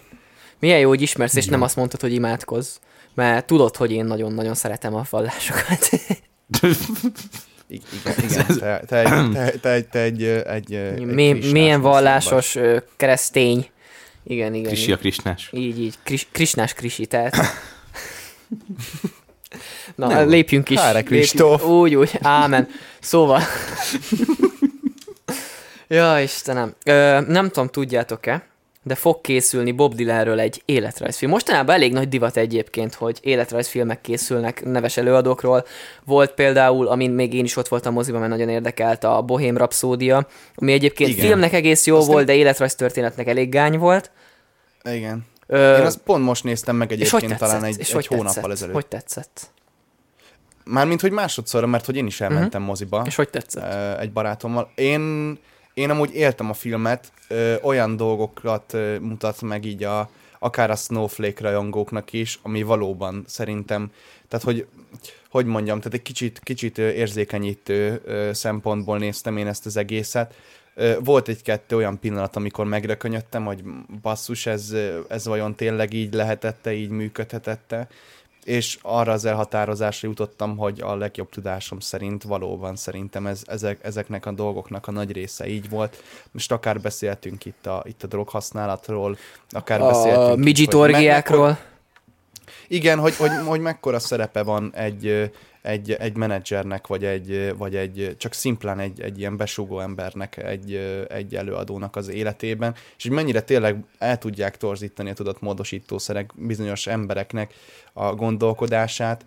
[0.59, 2.77] Milyen jó, hogy ismersz, és nem azt mondtad, hogy imádkozz.
[3.15, 5.89] Mert tudod, hogy én nagyon-nagyon szeretem a vallásokat.
[7.67, 8.47] I- igen, igen.
[8.59, 12.59] Te, te, egy, te, te, egy, te egy, egy, egy Mi, krisnás milyen vallásos
[12.97, 13.67] keresztény.
[14.31, 14.67] Igen, igen.
[14.73, 15.49] Krisi a krisnás.
[15.53, 15.95] Így, így.
[16.03, 17.37] Kris, krisnás krisi, tehát.
[19.95, 20.29] Na, Nem.
[20.29, 20.79] lépjünk is.
[20.85, 21.07] Lépjünk.
[21.07, 21.65] Kristóf.
[21.65, 22.11] Úgy, úgy.
[22.23, 22.69] Ámen.
[23.01, 23.41] Szóval.
[25.89, 26.75] ja, Istenem.
[26.85, 28.43] Ö, nem tudom, tudjátok-e,
[28.83, 31.31] de fog készülni Bob Dylanről egy életrajzfilm.
[31.31, 35.65] Mostanában elég nagy divat egyébként, hogy életrajzfilmek készülnek neves előadókról.
[36.05, 40.27] Volt például, amin még én is ott voltam moziban, mert nagyon érdekelt a Bohém Rapszódia,
[40.55, 41.25] ami egyébként Igen.
[41.27, 44.11] filmnek egész jó Azt volt, én- de életrajztörténetnek elég gány volt.
[44.85, 45.27] Igen.
[45.47, 47.39] Ö, Én azt pont most néztem meg egyébként tetszett?
[47.39, 48.51] talán egy, és egy hogy hónappal tetszett?
[48.51, 48.75] ezelőtt.
[48.75, 49.51] Hogy tetszett?
[50.65, 52.99] Mármint, hogy másodszorra, mert hogy én is elmentem moziba.
[52.99, 53.07] Mhm.
[53.07, 53.99] És hogy tetszett?
[53.99, 54.71] egy barátommal.
[54.75, 55.39] Én,
[55.75, 60.77] én amúgy éltem a filmet, ö, olyan dolgokat ö, mutat meg így a, akár a
[60.77, 63.91] Snowflake rajongóknak is, ami valóban szerintem,
[64.29, 64.67] tehát hogy,
[65.31, 70.35] hogy mondjam, tehát egy kicsit, kicsit érzékenyítő szempontból néztem én ezt az egészet.
[71.01, 73.63] Volt egy-kettő olyan pillanat, amikor megrökönyödtem, hogy
[74.03, 74.75] basszus, ez,
[75.09, 77.89] ez vajon tényleg így lehetette, így működhetette,
[78.45, 84.27] és arra az elhatározásra jutottam, hogy a legjobb tudásom szerint valóban szerintem ez, ezek, ezeknek
[84.27, 86.03] a dolgoknak a nagy része így volt.
[86.31, 89.17] Most akár beszéltünk itt a, itt a droghasználatról,
[89.51, 91.59] akár A beszéltünk itt, midget orgiákról.
[92.69, 95.31] igen, hogy, hogy, hogy mekkora szerepe van egy,
[95.63, 100.75] egy, egy menedzsernek, vagy egy, vagy egy csak szimplán egy, egy ilyen besugó embernek, egy,
[101.09, 106.87] egy előadónak az életében, és hogy mennyire tényleg el tudják torzítani a tudott módosítószerek bizonyos
[106.87, 107.55] embereknek
[107.93, 109.25] a gondolkodását,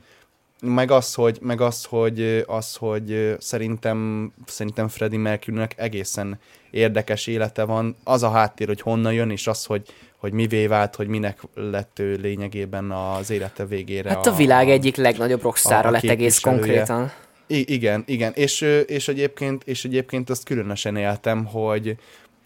[0.66, 6.40] meg az, hogy, meg az, hogy, az, hogy szerintem, szerintem Freddie Mercury-nek egészen
[6.72, 7.96] érdekes élete van.
[8.04, 9.94] Az a háttér, hogy honnan jön, és az, hogy,
[10.24, 14.10] hogy mivé vált, hogy minek lett ő lényegében az élete végére.
[14.10, 17.12] Hát a világ egyik legnagyobb a- rockszára a lett egész konkrétan.
[17.48, 18.32] I- igen, igen.
[18.36, 21.96] És, és, egyébként, és egyébként azt különösen éltem, hogy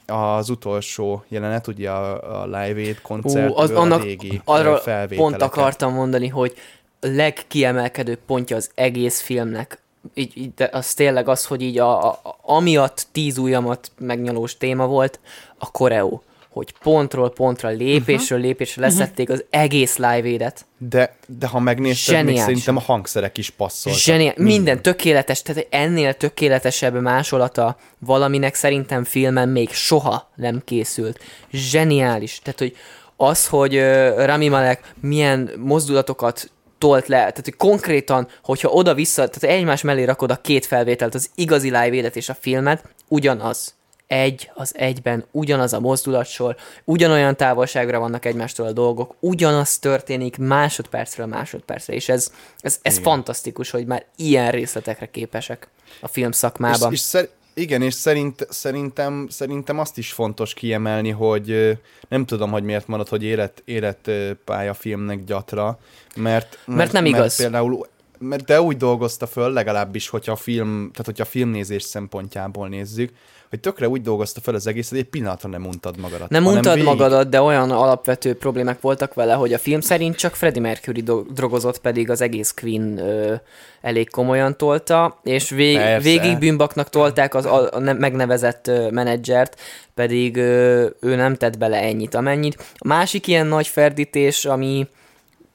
[0.05, 5.17] az utolsó jelenet, ugye a, a Live Aid koncertből Ú, az, annak, a régi felvételeket.
[5.17, 6.53] pont akartam mondani, hogy
[6.99, 9.81] a legkiemelkedőbb pontja az egész filmnek,
[10.13, 14.57] így, így, de az tényleg az, hogy így a, a, a, amiatt tíz ujjamat megnyalós
[14.57, 15.19] téma volt,
[15.57, 16.21] a koreó.
[16.57, 20.65] Hogy pontról pontra, lépésről lépésre leszették az egész live édet.
[20.77, 22.45] De, de ha megnézted, még Zseniálisan.
[22.45, 24.01] szerintem a hangszerek is passzoltak.
[24.01, 31.19] Zseniál, minden tökéletes, tehát ennél tökéletesebb másolata valaminek szerintem filmen még soha nem készült.
[31.51, 32.39] Zseniális.
[32.43, 32.75] Tehát, hogy
[33.15, 39.57] az, hogy uh, Rami Malek milyen mozdulatokat tolt le, tehát hogy konkrétan, hogyha oda-vissza, tehát
[39.57, 43.76] egymás mellé rakod a két felvételt, az igazi live élet és a filmet, ugyanaz.
[44.07, 51.25] Egy az egyben, ugyanaz a mozdulatsor, ugyanolyan távolságra vannak egymástól a dolgok, ugyanaz történik másodpercről
[51.25, 55.67] másodpercre, és ez, ez, ez fantasztikus, hogy már ilyen részletekre képesek
[56.01, 56.91] a film szakmában.
[56.91, 62.51] És, és szer- igen, és szerint, szerintem, szerintem azt is fontos kiemelni, hogy nem tudom,
[62.51, 65.79] hogy miért marad, hogy élet, életpályafilmnek gyatra,
[66.15, 67.19] mert, mert, nem igaz.
[67.19, 67.87] Mert például
[68.19, 73.11] mert de úgy dolgozta föl, legalábbis, hogyha a film, tehát hogyha a filmnézés szempontjából nézzük,
[73.49, 76.29] hogy tökre úgy dolgozta föl az egészet, hogy egy pillanatra nem untad magadat.
[76.29, 80.35] Nem untad végig- magadat, de olyan alapvető problémák voltak vele, hogy a film szerint csak
[80.35, 83.33] Freddie Mercury do- drogozott, pedig az egész Queen ö,
[83.81, 86.09] elég komolyan tolta, és vég- Persze.
[86.09, 89.61] végig bűnbaknak tolták az a, a ne- megnevezett ö, menedzsert,
[89.93, 92.63] pedig ö, ő nem tett bele ennyit, amennyit.
[92.77, 94.87] A másik ilyen nagy ferdítés, ami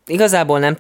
[0.06, 0.78] igazából nem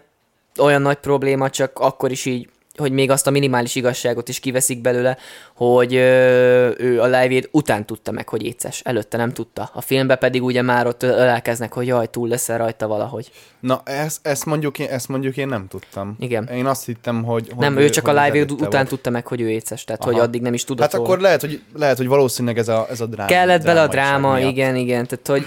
[0.58, 4.80] olyan nagy probléma, csak akkor is így, hogy még azt a minimális igazságot is kiveszik
[4.80, 5.16] belőle,
[5.54, 8.80] hogy ö, ő a live után tudta meg, hogy éces.
[8.84, 9.70] Előtte nem tudta.
[9.72, 13.30] A filmben pedig ugye már ott ölelkeznek, hogy jaj, túl leszel rajta valahogy.
[13.60, 16.16] Na, ezt, ezt, mondjuk én, ezt mondjuk én nem tudtam.
[16.18, 16.46] Igen.
[16.46, 17.46] Én azt hittem, hogy...
[17.48, 18.88] hogy nem, ő csak hogy a live után volt.
[18.88, 20.12] tudta meg, hogy ő éces, tehát Aha.
[20.12, 23.00] hogy addig nem is tudott Hát akkor lehet, hogy, lehet, hogy valószínűleg ez a, ez
[23.00, 23.28] a dráma.
[23.28, 24.50] Kellett bele a dráma, miatt.
[24.50, 25.46] igen, igen, tehát hogy.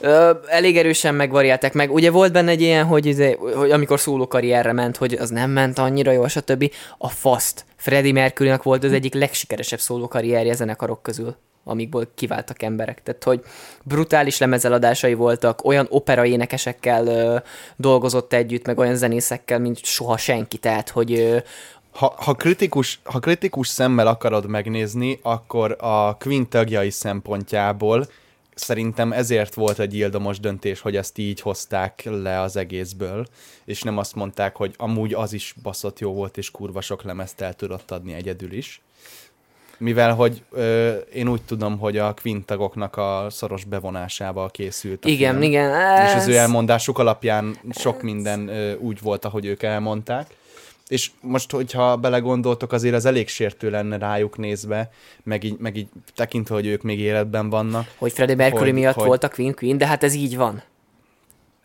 [0.00, 1.92] Ö, elég erősen megvariálták meg.
[1.92, 5.50] Ugye volt benne egy ilyen, hogy, izé, hogy amikor szóló karrierre ment, hogy az nem
[5.50, 6.65] ment annyira jól, stb.
[6.98, 7.64] A Fast.
[7.76, 11.36] Freddie Mercury-nak volt az egyik legsikeresebb szóló karrierje zenekarok közül
[11.68, 13.02] amikból kiváltak emberek.
[13.02, 13.42] Tehát, hogy
[13.82, 17.36] brutális lemezeladásai voltak, olyan opera énekesekkel ö,
[17.76, 20.58] dolgozott együtt, meg olyan zenészekkel, mint soha senki.
[20.58, 21.38] Tehát, hogy ö,
[21.96, 28.06] Ha, ha, kritikus, ha kritikus szemmel akarod megnézni, akkor a Queen tagjai szempontjából
[28.58, 33.26] szerintem ezért volt egy ildomos döntés, hogy ezt így hozták le az egészből,
[33.64, 37.40] és nem azt mondták, hogy amúgy az is baszott jó volt, és kurva sok lemezt
[37.40, 38.80] el tudott adni egyedül is.
[39.78, 45.08] mivel hogy ö, én úgy tudom, hogy a Queen tagoknak a szoros bevonásával készült a
[45.08, 45.42] Igen, film.
[45.42, 45.70] igen.
[46.06, 50.34] És az ez- ő elmondásuk alapján sok minden ö, úgy volt, ahogy ők elmondták.
[50.88, 54.90] És most, hogyha belegondoltok, azért az elég sértő lenne rájuk nézve,
[55.22, 57.86] meg így, meg így tekintve, hogy ők még életben vannak.
[57.98, 60.62] Hogy Freddie Mercury hogy- miatt hogy- volt a Queen Queen, de hát ez így van.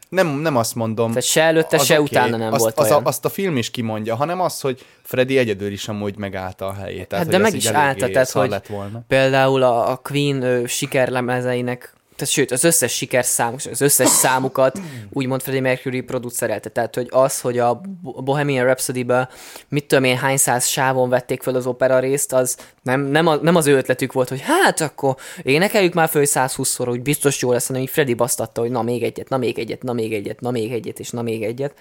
[0.10, 1.08] Nem, nem azt mondom.
[1.08, 3.04] Tehát se előtte, az se oké, utána nem azt, volt az olyan.
[3.04, 6.74] A, azt a film is kimondja, hanem az, hogy Freddy egyedül is amúgy megállta a
[6.74, 7.08] helyét.
[7.08, 9.04] Tehát, Hát de meg is állta, tehát, hogy- volna.
[9.08, 15.42] Például a, a Queen ö, sikerlemezeinek, tehát sőt, az összes sikerszám, az összes számukat úgymond
[15.42, 16.70] Freddie Mercury producerelte.
[16.70, 19.30] Tehát, hogy az, hogy a Bo- Bohemian Rhapsody-be
[19.70, 23.36] mit tudom én, hány száz sávon vették fel az opera részt, az nem, nem, a,
[23.36, 27.52] nem az ő ötletük volt, hogy hát akkor énekeljük már föl 120-szor, hogy biztos jó
[27.52, 30.40] lesz, hanem így Freddy basztatta, hogy na még egyet, na még egyet, na még egyet,
[30.40, 31.74] na még egyet, és na még egyet.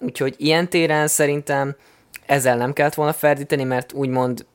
[0.00, 1.76] Úgyhogy ilyen téren szerintem
[2.26, 4.46] ezzel nem kellett volna ferdíteni, mert úgymond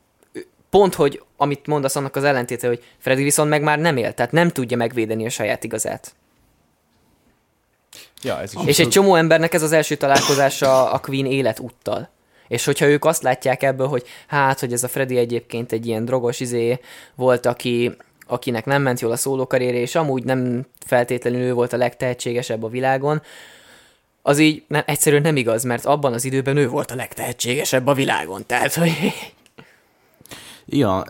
[0.74, 4.32] pont, hogy amit mondasz, annak az ellentéte, hogy Freddy viszont meg már nem él, tehát
[4.32, 6.16] nem tudja megvédeni a saját igazát.
[8.24, 12.10] Ja, ez is És egy csomó embernek ez az első találkozása a Queen életúttal.
[12.48, 16.06] És hogyha ők azt látják ebből, hogy hát, hogy ez a Freddy egyébként egy ilyen
[16.06, 16.80] drogos izé
[17.16, 17.96] volt, aki,
[18.28, 22.70] akinek nem ment jól a szólókarrierje, és amúgy nem feltétlenül ő volt a legtehetségesebb a
[22.70, 23.22] világon,
[24.22, 27.94] az így nem, egyszerűen nem igaz, mert abban az időben ő volt a legtehetségesebb a
[27.94, 28.46] világon.
[28.46, 28.92] Tehát, hogy
[30.66, 31.04] Ja,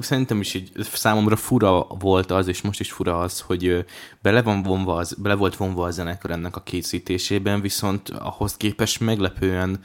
[0.00, 3.84] szerintem is így számomra fura volt az, és most is fura az, hogy
[4.22, 9.00] bele, van vonva az, bele volt vonva a zenekar ennek a készítésében, viszont ahhoz képest
[9.00, 9.80] meglepően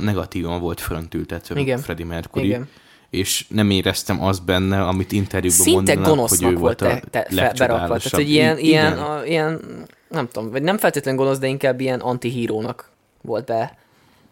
[0.00, 1.78] negatívan volt föntültetve Igen.
[1.78, 2.46] Freddie Mercury.
[2.46, 2.68] Igen.
[3.10, 7.26] És nem éreztem azt benne, amit interjúban szinte mondanak, hogy ő volt a te, te,
[7.30, 7.96] fe, berakva.
[7.96, 9.60] Tehát, hogy ilyen, ilyen, a, ilyen,
[10.08, 12.90] nem tudom, vagy nem feltétlenül gonosz, de inkább ilyen antihírónak
[13.22, 13.78] volt be.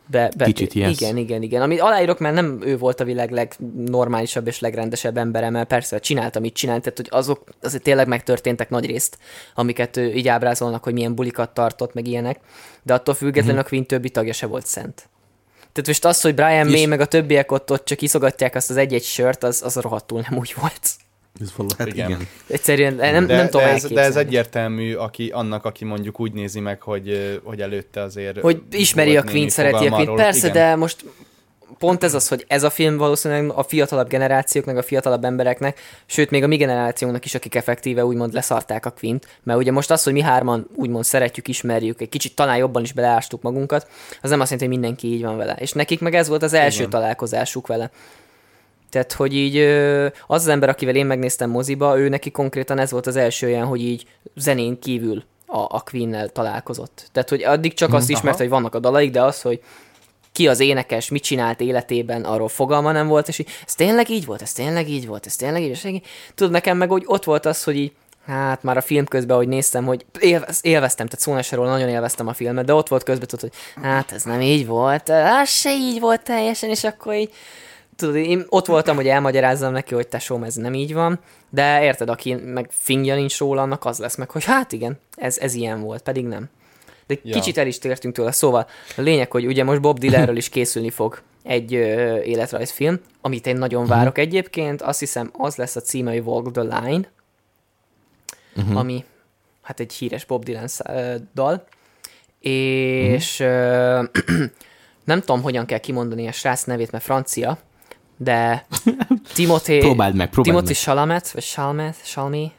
[0.06, 1.00] Be, be Kicsit, yes.
[1.00, 1.62] Igen, igen, igen.
[1.62, 6.36] Amit aláírok, mert nem ő volt a világ legnormálisabb és legrendesebb embere, mert persze csinált,
[6.36, 9.18] amit csinált, tehát hogy azok azért tényleg megtörténtek nagy részt,
[9.54, 12.40] amiket ő így ábrázolnak, hogy milyen bulikat tartott, meg ilyenek,
[12.82, 13.64] de attól függetlenül Mhm.
[13.66, 15.08] a Queen többi tagja se volt szent.
[15.72, 18.70] Tehát most az, hogy Brian És- May meg a többiek ott, ott csak iszogatják azt
[18.70, 20.90] az egy-egy sört, az, az rohadtul nem úgy volt.
[21.42, 22.10] Ez valahogy, Hát igen.
[22.10, 22.26] igen.
[22.46, 26.32] Egyszerűen nem, de, nem tudom de, ez, de ez egyértelmű aki, annak, aki mondjuk úgy
[26.32, 28.40] nézi meg, hogy, hogy előtte azért...
[28.40, 30.14] Hogy ismeri a Queen, szereti a Queen.
[30.14, 30.52] Persze, Igen.
[30.52, 31.04] de most
[31.82, 36.30] pont ez az, hogy ez a film valószínűleg a fiatalabb generációknak, a fiatalabb embereknek, sőt
[36.30, 40.02] még a mi generációnknak is, akik effektíve úgymond leszarták a Queen-t, mert ugye most az,
[40.02, 43.86] hogy mi hárman úgymond szeretjük, ismerjük, egy kicsit talán jobban is beleástuk magunkat,
[44.22, 45.52] az nem azt jelenti, hogy mindenki így van vele.
[45.58, 46.90] És nekik meg ez volt az első Igen.
[46.90, 47.90] találkozásuk vele.
[48.92, 49.58] Tehát, hogy így
[50.26, 53.66] az az ember, akivel én megnéztem moziba, ő neki konkrétan ez volt az első olyan,
[53.66, 57.08] hogy így zenén kívül a, a Queen-nel találkozott.
[57.12, 59.62] Tehát, hogy addig csak azt ismert, hogy vannak a dalaik, de az, hogy
[60.32, 64.26] ki az énekes, mit csinált életében, arról fogalma nem volt, és így, ez tényleg így
[64.26, 66.06] volt, ez tényleg így volt, ez tényleg így, és így.
[66.34, 67.92] Tudod, nekem meg úgy ott volt az, hogy így,
[68.26, 71.88] hát már a film közben, hogy néztem, hogy élvez, élveztem, tehát szó se róla, nagyon
[71.88, 75.50] élveztem a filmet, de ott volt közben, tudod, hogy hát ez nem így volt, az
[75.50, 77.32] se így volt teljesen, és akkor így,
[78.02, 82.08] tudod, én ott voltam, hogy elmagyarázzam neki, hogy tesóm, ez nem így van, de érted,
[82.08, 85.80] aki meg fingja nincs róla, annak az lesz meg, hogy hát igen, ez, ez ilyen
[85.80, 86.48] volt, pedig nem.
[87.06, 87.34] De Ja.
[87.34, 88.32] kicsit el is tértünk tőle.
[88.32, 93.46] Szóval a lényeg, hogy ugye most Bob Dylanről is készülni fog egy ö, életrajzfilm, amit
[93.46, 94.82] én nagyon várok egyébként.
[94.82, 97.10] Azt hiszem, az lesz a címe, hogy Walk the Line,
[98.56, 98.76] uh-huh.
[98.76, 99.04] ami
[99.62, 101.64] hát egy híres Bob Dylan ö, dal.
[102.40, 104.02] És ö,
[105.04, 107.58] nem tudom, hogyan kell kimondani a srác nevét, mert francia,
[108.22, 108.66] de
[109.34, 110.82] Timothy, Próbáld meg, próbáld Timothy meg.
[110.82, 112.52] Chalamet, vagy Chalmet, Chalmi,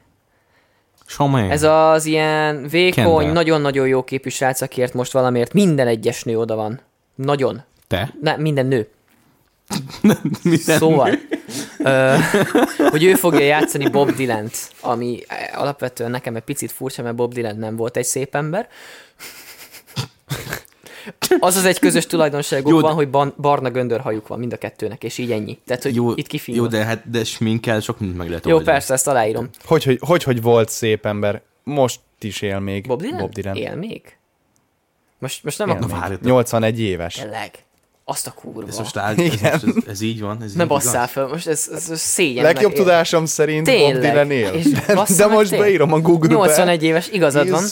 [1.05, 1.49] Somely.
[1.49, 6.55] ez az ilyen vékony, nagyon-nagyon jó képű srác, akiért most valamiért minden egyes nő oda
[6.55, 6.79] van.
[7.15, 7.63] Nagyon.
[7.87, 8.13] Te?
[8.21, 8.87] Ne, minden nő.
[10.43, 11.11] Minden Szóval,
[11.77, 12.15] ö,
[12.89, 15.19] hogy ő fogja játszani Bob Dylan-t, ami
[15.55, 18.67] alapvetően nekem egy picit furcsa, mert Bob Dylan nem volt egy szép ember.
[21.39, 24.57] Az az egy közös tulajdonságuk Jó, van, de- hogy ban- barna göndörhajuk van mind a
[24.57, 25.57] kettőnek, és így ennyi.
[25.65, 26.71] Tehát, hogy Jó, itt jó, kifinomult.
[26.71, 28.71] de hát de sminkel sok mindent meg lehet Jó, oldani.
[28.71, 29.49] persze, ezt aláírom.
[29.65, 31.41] Hogy, hogy, hogy, hogy volt szép ember.
[31.63, 32.87] Most is él még.
[32.87, 33.17] Bob Dylan?
[33.17, 33.55] Bob Dylan.
[33.55, 34.01] Él még?
[35.19, 35.91] Most, most nem Él akarom.
[35.91, 35.99] még.
[35.99, 36.25] várjatok.
[36.25, 37.13] 81 éves.
[37.13, 37.51] Tényleg.
[38.05, 38.67] Azt a kurva.
[38.67, 40.43] Ez most áll, ez, most, ez, ez, így van?
[40.43, 42.43] Ez Ne basszál fel, most ez, ez, ez szégyen.
[42.43, 43.93] Legjobb tudásom szerint Tényleg.
[43.93, 44.53] Bob Dylan él.
[44.53, 44.83] És De,
[45.17, 45.59] de most tényleg.
[45.67, 46.33] beírom a Google-be.
[46.35, 47.63] 81 éves, igazad van.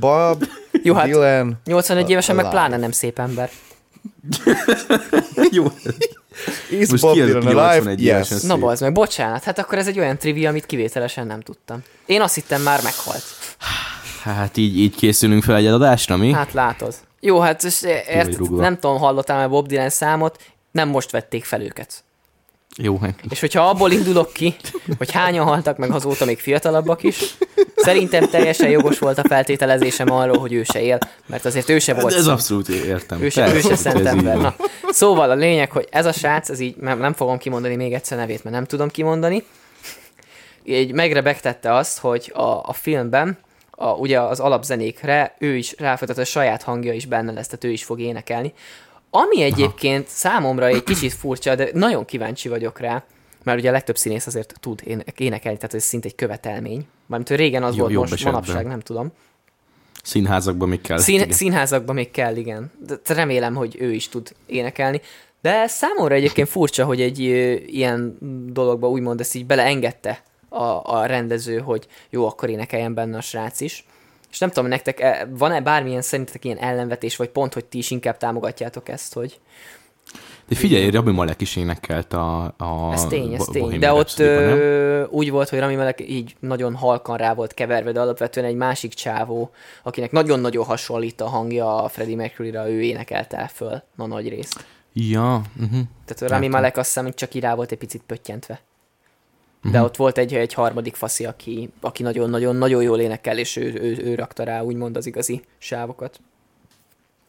[0.00, 0.44] Bob
[0.84, 1.60] Jó, hát Dylan.
[1.64, 3.50] 81 évesen meg pláne nem szép ember.
[5.50, 5.64] Jó.
[6.70, 7.74] Is Most Bob Dylan alive?
[7.74, 8.14] 81 Yes.
[8.14, 8.36] évesen?
[8.42, 8.62] Na Szép.
[8.62, 11.82] bazd meg, bocsánat, hát akkor ez egy olyan trivia, amit kivételesen nem tudtam.
[12.06, 13.22] Én azt hittem már meghalt.
[14.22, 16.32] Hát így, így készülünk fel egy adásra, mi?
[16.32, 16.94] Hát látod.
[17.20, 21.62] Jó, hát és ért, nem tudom, hallottál már Bob Dylan számot, nem most vették fel
[21.62, 22.04] őket.
[22.76, 24.56] Jó, hát És hogyha abból indulok ki,
[24.98, 27.36] hogy hányan haltak meg azóta még fiatalabbak is,
[27.76, 31.94] szerintem teljesen jogos volt a feltételezésem arról, hogy ő se él, mert azért ő se
[31.94, 32.36] volt de ez szent.
[32.36, 33.22] abszolút értem.
[33.22, 34.36] Ő se, ő se szent ember.
[34.36, 34.54] Na,
[34.90, 38.18] szóval a lényeg, hogy ez a srác, ez így, nem, nem fogom kimondani még egyszer
[38.18, 39.44] nevét, mert nem tudom kimondani,
[40.64, 43.38] így megrebegtette azt, hogy a, a filmben
[43.70, 47.70] a, ugye az alapzenékre ő is ráfutott, a saját hangja is benne lesz, tehát ő
[47.70, 48.52] is fog énekelni.
[49.14, 53.04] Ami egyébként számomra egy kicsit furcsa, de nagyon kíváncsi vagyok rá,
[53.42, 56.86] mert ugye a legtöbb színész azért tud éne- énekelni, tehát ez szinte egy követelmény.
[57.06, 58.32] Mármint, régen az Jó- volt, most esetben.
[58.32, 59.12] manapság nem tudom.
[60.02, 60.98] Színházakban még kell.
[60.98, 61.30] Szín, igen.
[61.30, 62.72] színházakban még kell, igen.
[62.86, 65.00] De remélem, hogy ő is tud énekelni.
[65.40, 67.18] De számomra egyébként furcsa, hogy egy
[67.74, 68.16] ilyen
[68.52, 73.60] dologba úgymond ezt így beleengedte a, a rendező, hogy jó, akkor énekeljen benne a srác
[73.60, 73.86] is.
[74.32, 77.90] És nem tudom, nektek eh, van-e bármilyen szerintetek ilyen ellenvetés, vagy pont, hogy ti is
[77.90, 79.40] inkább támogatjátok ezt, hogy
[80.48, 83.78] De figyelj, Rabi Malek is énekelt a, a ez tény, ez tény.
[83.78, 88.00] De ott ö, úgy volt, hogy Rami Malek így nagyon halkan rá volt keverve, de
[88.00, 89.50] alapvetően egy másik csávó,
[89.82, 94.66] akinek nagyon-nagyon hasonlít a hangja a Freddie Mercury-ra, ő énekelte el föl a nagy részt.
[94.92, 95.80] Ja, uh-huh.
[96.04, 96.48] Tehát a Rami.
[96.48, 98.60] Malek azt hiszem, hogy csak így rá volt egy picit pöttyentve.
[99.62, 99.82] De Mhm.
[99.82, 104.14] ott volt egy, egy harmadik faszi, aki, aki nagyon-nagyon-nagyon jól énekel, és ő, ő, ő
[104.14, 106.20] rakta rá úgymond az igazi sávokat.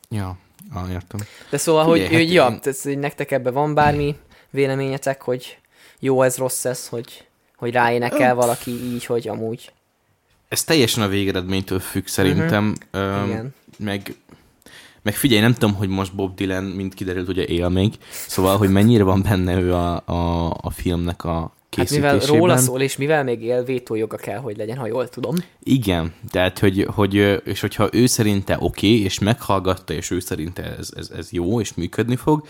[0.09, 0.37] ja,
[0.73, 1.19] ah, értem.
[1.49, 4.15] De szóval, Figyelj, hogy, hát ja, én- hogy nektek ebben van bármi
[4.49, 5.57] véleményetek, hogy
[5.99, 9.71] jó ez, rossz ez, hogy, hogy ráénekel valaki így, hogy amúgy.
[10.47, 12.63] Ez teljesen a végeredménytől függ szerintem.
[12.91, 13.03] Mhm.
[13.03, 13.27] Uh-huh.
[13.27, 13.53] Igen.
[13.77, 14.15] Meg,
[15.01, 18.69] meg figyelj, nem tudom, hogy most Bob Dylan, mint kiderült, ugye él még, szóval, hogy
[18.69, 23.23] mennyire van benne ő a, a, a filmnek a Hát mivel róla szól, és mivel
[23.23, 25.35] még él, vétójoga kell, hogy legyen, ha jól tudom.
[25.63, 27.13] Igen, tehát, hogy, hogy,
[27.45, 31.59] és hogyha ő szerinte oké, okay, és meghallgatta, és ő szerinte ez, ez, ez jó,
[31.59, 32.47] és működni fog,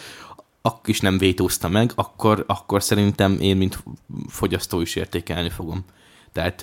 [0.61, 3.83] akkor is nem vétózta meg, akkor, akkor szerintem én, mint
[4.27, 5.85] fogyasztó is értékelni fogom.
[6.31, 6.61] Tehát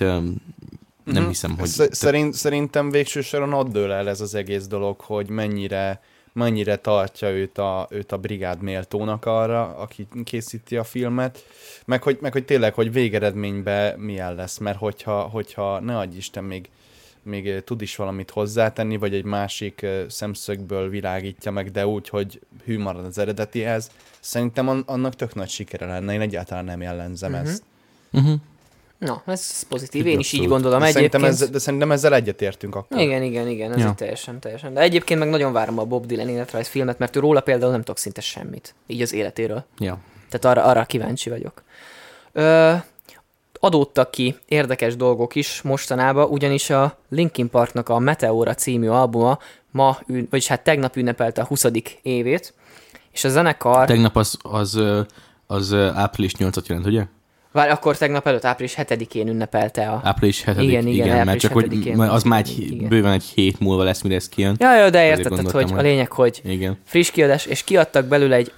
[1.03, 1.67] nem hiszem, hogy...
[1.67, 6.01] Sz- Szerint, szerintem végső soron ott dől el ez az egész dolog, hogy mennyire,
[6.33, 11.45] mennyire tartja őt a, őt a brigád méltónak arra, aki készíti a filmet,
[11.85, 16.43] meg hogy, meg hogy tényleg, hogy végeredményben milyen lesz, mert hogyha, hogyha ne adj Isten
[16.43, 16.69] még,
[17.23, 22.79] még tud is valamit hozzátenni, vagy egy másik szemszögből világítja meg, de úgy, hogy hű
[22.79, 27.41] marad az eredetihez, szerintem an- annak tök nagy sikere lenne, én egyáltalán nem jellenzem Mhm.
[27.45, 27.63] ezt.
[28.11, 28.33] Uh-huh.
[29.05, 31.41] Na, ez pozitív, én is így gondolom De szerintem, egyébként.
[31.41, 32.99] ezzel, de szerintem ezzel egyetértünk akkor.
[32.99, 33.93] Igen, igen, igen, ez Ja.
[33.97, 34.73] teljesen, teljesen.
[34.73, 37.79] De egyébként meg nagyon várom a Bob Dylan életrajz filmet, mert ő róla például nem
[37.79, 39.65] tudok szinte semmit, így az életéről.
[39.77, 39.97] Ja.
[40.29, 41.63] Tehát arra, arra kíváncsi vagyok.
[42.31, 42.73] Ö,
[43.59, 49.39] adódtak ki érdekes dolgok is mostanában, ugyanis a Linkin Parknak a Meteora című albuma
[49.71, 49.97] ma,
[50.29, 51.65] vagyis hát tegnap ünnepelte a 20.
[52.01, 52.53] évét,
[53.11, 53.85] és a zenekar...
[53.85, 54.79] Tegnap az, az,
[55.47, 57.05] az április 8-at jelent, ugye?
[57.51, 60.01] Várj, akkor tegnap előtt április 7-én ünnepelte a...
[60.03, 61.95] Április 7 Igen, igen, igen, mert csak hogy 7-én.
[61.95, 62.89] mert az már egy, Igen.
[62.89, 64.55] bőven egy hét múlva lesz, mire ez kijön.
[64.59, 66.77] Ja, ja, de gondoltam, hogy a lényeg, hogy Igen.
[66.83, 68.51] friss kiadás, és kiadtak belőle egy,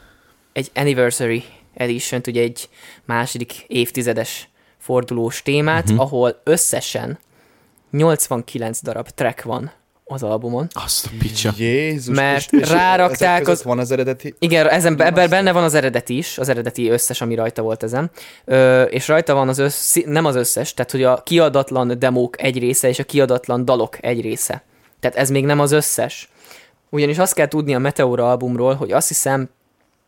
[0.54, 2.70] egy anniversary edition ugye egy
[3.06, 6.00] második évtizedes fordulós témát, uh-huh.
[6.00, 7.20] ahol összesen
[7.92, 9.72] 89 darab track van
[10.06, 10.68] az albumon.
[10.74, 11.54] Azt a picsa.
[11.58, 14.34] Jézus, Mert és, és rárakták az- van az eredeti...
[14.40, 18.12] Igen, ezen, ebben benne van az eredeti is, az eredeti összes, ami rajta volt ezen.
[18.46, 22.60] Ö, és rajta van az össz, nem az összes, tehát hogy a kiadatlan demók egy
[22.60, 24.64] része, és a kiadatlan dalok egy része.
[25.00, 26.30] Tehát ez még nem az összes.
[26.90, 29.50] Ugyanis azt kell tudni a Meteora albumról, hogy azt hiszem,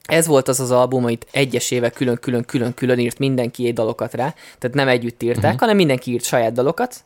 [0.05, 4.87] ez volt az az album, amit egyesével külön-külön-külön-külön írt mindenki egy dalokat rá, tehát nem
[4.87, 5.59] együtt írták, uh-huh.
[5.59, 7.03] hanem mindenki írt saját dalokat,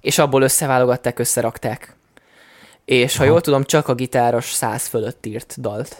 [0.00, 1.96] és abból összeválogatták, összerakták.
[2.88, 3.32] És ha Aha.
[3.32, 5.96] jól tudom, csak a gitáros száz fölött írt dalt.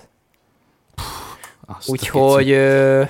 [1.67, 2.51] Azt Úgyhogy...
[2.51, 3.03] Ö,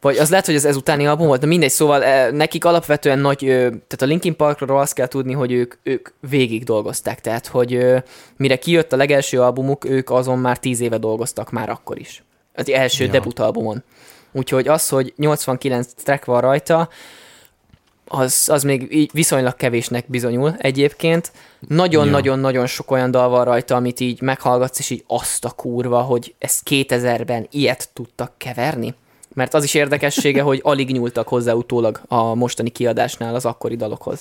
[0.00, 3.44] vagy az lehet, hogy az ezutáni album volt, de mindegy, szóval e, nekik alapvetően nagy,
[3.44, 7.74] ö, tehát a Linkin Parkról azt kell tudni, hogy ők, ők végig dolgozták, tehát hogy
[7.74, 7.98] ö,
[8.36, 12.22] mire kijött a legelső albumuk, ők azon már tíz éve dolgoztak már akkor is.
[12.54, 13.12] Az első Ja.
[13.12, 13.18] ja.
[13.18, 13.82] debutalbumon.
[14.32, 16.88] Úgyhogy az, hogy 89 track van rajta,
[18.12, 21.32] az, az még így viszonylag kevésnek bizonyul egyébként.
[21.68, 26.34] Nagyon-nagyon-nagyon sok olyan dal van rajta, amit így meghallgatsz, és így azt a kurva, hogy
[26.38, 28.94] ezt 2000-ben ilyet tudtak keverni.
[29.34, 34.20] Mert az is érdekessége, hogy alig nyúltak hozzá utólag a mostani kiadásnál az akkori dalokhoz.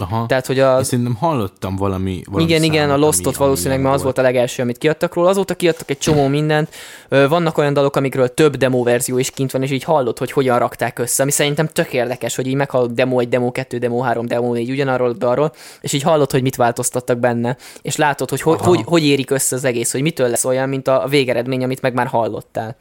[0.00, 0.26] Aha.
[0.26, 0.86] Tehát, hogy Én az...
[0.86, 4.78] szerintem hallottam valami, valami Igen, igen, a Lostot valószínűleg, mert az volt a legelső, amit
[4.78, 5.28] kiadtak róla.
[5.28, 6.74] Azóta kiadtak egy csomó mindent.
[7.08, 10.58] Vannak olyan dalok, amikről több demo verzió is kint van, és így hallod, hogy hogyan
[10.58, 14.26] rakták össze, ami szerintem tök érdekes, hogy így meghallod demo 1, demo 2, demo 3,
[14.26, 18.40] demo 4, ugyanarról a dalról, és így hallod, hogy mit változtattak benne, és látod, hogy
[18.40, 18.68] hogy, Aha.
[18.68, 21.94] hogy, hogy érik össze az egész, hogy mitől lesz olyan, mint a végeredmény, amit meg
[21.94, 22.76] már hallottál.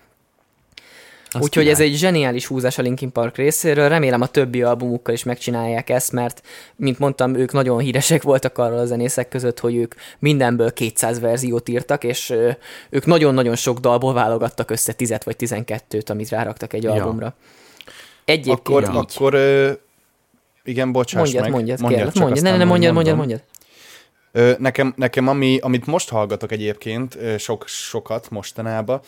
[1.29, 1.69] Az Úgyhogy király.
[1.71, 6.11] ez egy zseniális húzás a Linkin Park részéről, remélem a többi albumukkal is megcsinálják ezt,
[6.11, 6.41] mert,
[6.75, 11.69] mint mondtam, ők nagyon híresek voltak arról a zenészek között, hogy ők mindenből 200 verziót
[11.69, 12.33] írtak, és
[12.89, 16.91] ők nagyon-nagyon sok dalból válogattak össze 10 vagy 12-t, amit ráraktak egy Ja.
[16.91, 17.33] albumra.
[18.25, 18.89] Egyébként Akkor, így.
[18.95, 19.39] akkor
[20.63, 21.51] igen, bocsáss mondjad, meg.
[21.51, 23.41] mondjad, Mondjad kérlek, mondjad, ne, ne, mondjad, mondjad, mondjad.
[24.57, 29.01] Nekem, nekem ami, amit most hallgatok egyébként, sok, sokat mostanában,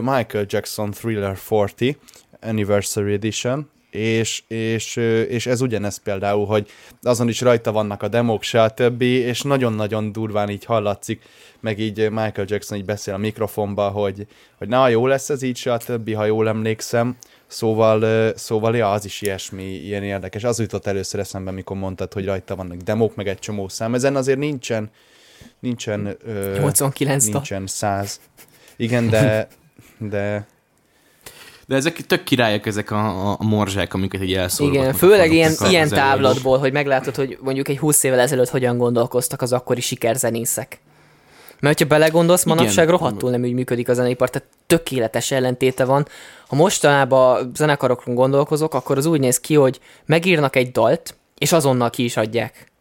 [0.00, 1.96] Michael Jackson Thriller 40
[2.40, 4.96] Anniversary Edition, és, és,
[5.28, 6.70] és ez ugyanez például, hogy
[7.02, 11.22] azon is rajta vannak a demók, stb., és nagyon-nagyon durván így hallatszik,
[11.60, 14.26] meg így Michael Jackson így beszél a mikrofonba, hogy,
[14.58, 17.16] hogy na, jó lesz ez így, stb., ha jól emlékszem,
[17.46, 20.44] Szóval, szóval ja, az is ilyesmi, ilyen érdekes.
[20.44, 23.94] Az jutott először eszembe, mikor mondtad, hogy rajta vannak demók, meg egy csomó szám.
[23.94, 24.90] Ezen azért nincsen,
[25.60, 27.32] nincsen, ö, 89 dal.
[27.32, 28.20] nincsen száz.
[28.76, 29.48] Igen, de,
[30.10, 30.46] de
[31.66, 34.76] De ezek tök királyok, ezek a, a morzsák, amiket így elszólnak.
[34.76, 39.42] Igen, főleg ilyen, ilyen távlatból, hogy meglátod, hogy mondjuk egy 20 évvel ezelőtt hogyan gondolkoztak
[39.42, 40.80] az akkori sikerzenészek.
[41.60, 42.56] Mert ha belegondolsz, Igen.
[42.56, 46.06] manapság rohadtul nem úgy működik a zeneipar, tehát tökéletes ellentéte van.
[46.46, 51.90] Ha mostanában zenekarokon gondolkozok, akkor az úgy néz ki, hogy megírnak egy dalt, és azonnal
[51.90, 52.72] ki is adják.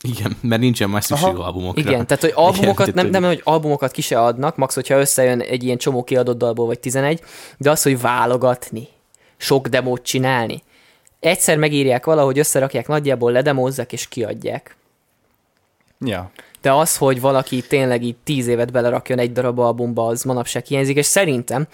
[0.00, 1.44] Igen, mert nincsen már szükség Aha.
[1.44, 1.80] albumokra.
[1.80, 5.40] Igen, tehát hogy albumokat, Igen, nem, nem, hogy albumokat ki se adnak, max, hogyha összejön
[5.40, 7.20] egy ilyen csomó kiadott dalból, vagy 11,
[7.58, 8.88] de az, hogy válogatni,
[9.36, 10.62] sok demót csinálni.
[11.20, 14.75] Egyszer megírják valahogy, összerakják nagyjából, ledemózzák és kiadják.
[15.98, 16.30] Ja.
[16.60, 20.96] De az, hogy valaki tényleg így tíz évet belerakjon egy darab albumba, az manapság hiányzik,
[20.96, 21.66] és szerintem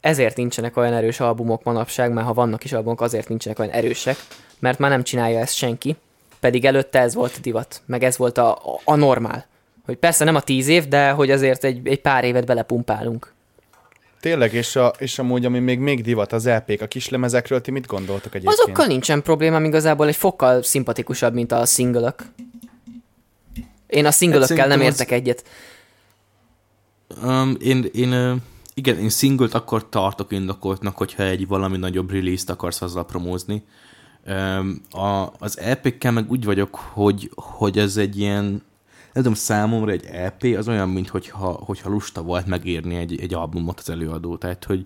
[0.00, 4.16] ezért nincsenek olyan erős albumok manapság, mert ha vannak is albumok, azért nincsenek olyan erősek,
[4.58, 5.96] mert már nem csinálja ezt senki.
[6.40, 9.46] Pedig előtte ez volt a divat, meg ez volt a, a, a normál.
[9.84, 13.32] Hogy persze nem a tíz év, de hogy azért egy, egy pár évet belepumpálunk.
[14.20, 17.86] Tényleg, és, a, és amúgy, ami még, még divat, az LP-k, a kislemezekről, ti mit
[17.86, 18.60] gondoltok egyébként?
[18.60, 22.24] Azokkal nincsen problémám, igazából egy fokkal szimpatikusabb, mint a singlök.
[23.90, 25.44] Én a singlökkel nem szerintem az- értek egyet.
[27.24, 28.40] Um, én, én,
[28.74, 33.64] igen, én singlet akkor tartok indokoltnak, hogyha egy valami nagyobb release-t akarsz azzal promózni.
[34.26, 38.44] Um, a, az EP-kkel meg úgy vagyok, hogy, hogy ez egy ilyen,
[39.12, 43.34] nem tudom, számomra egy EP az olyan, mint hogyha, hogyha lusta volt megírni egy, egy
[43.34, 44.36] albumot az előadó.
[44.36, 44.84] Tehát, hogy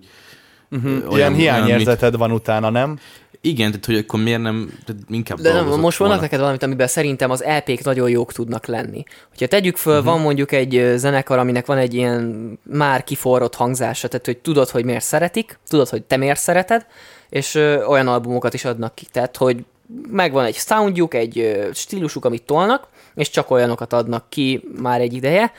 [0.71, 1.15] Uh-huh.
[1.15, 2.99] Ilyen hiányérzeted van utána, nem?
[3.45, 6.87] Igen, tehát hogy akkor miért nem, tehát inkább De nem, most vannak neked valamit, amiben
[6.87, 9.03] szerintem az LP-k nagyon jók tudnak lenni.
[9.29, 10.13] Hogyha tegyük föl, uh-huh.
[10.13, 14.85] van mondjuk egy zenekar, aminek van egy ilyen már kiforrott hangzása, tehát hogy tudod, hogy
[14.85, 16.85] miért szeretik, tudod, hogy te miért szereted,
[17.29, 19.05] és ö, olyan albumokat is adnak ki.
[19.11, 19.65] Tehát, hogy
[20.09, 25.13] megvan egy soundjuk, egy ö, stílusuk, amit tolnak, és csak olyanokat adnak ki már egy
[25.13, 25.51] ideje,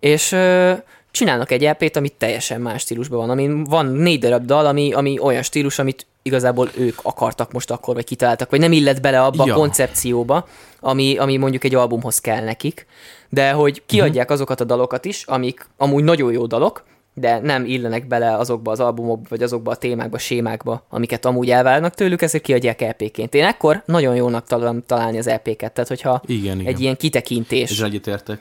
[0.00, 0.72] és ö,
[1.14, 5.18] csinálnak egy LP-t, ami teljesen más stílusban van, amin van négy darab dal, ami, ami
[5.20, 9.44] olyan stílus, amit igazából ők akartak most akkor, vagy kitaláltak, vagy nem illet bele abba
[9.46, 9.52] Ja.
[9.54, 10.48] a koncepcióba,
[10.80, 12.86] ami, ami mondjuk egy albumhoz kell nekik,
[13.28, 14.32] de hogy kiadják Mhm.
[14.34, 16.84] azokat a dalokat is, amik amúgy nagyon jó dalok,
[17.14, 21.94] de nem illenek bele azokba az albumokba, vagy azokba a témákba, sémákba, amiket amúgy elvárnak
[21.94, 23.34] tőlük, ezért kiadják EP-ként.
[23.34, 26.72] Én ekkor nagyon jónak találom találni az EP-ket, tehát hogyha Igen, igen.
[26.74, 27.70] egy ilyen kitekintés.
[27.70, 28.38] Ezzel egyetértek.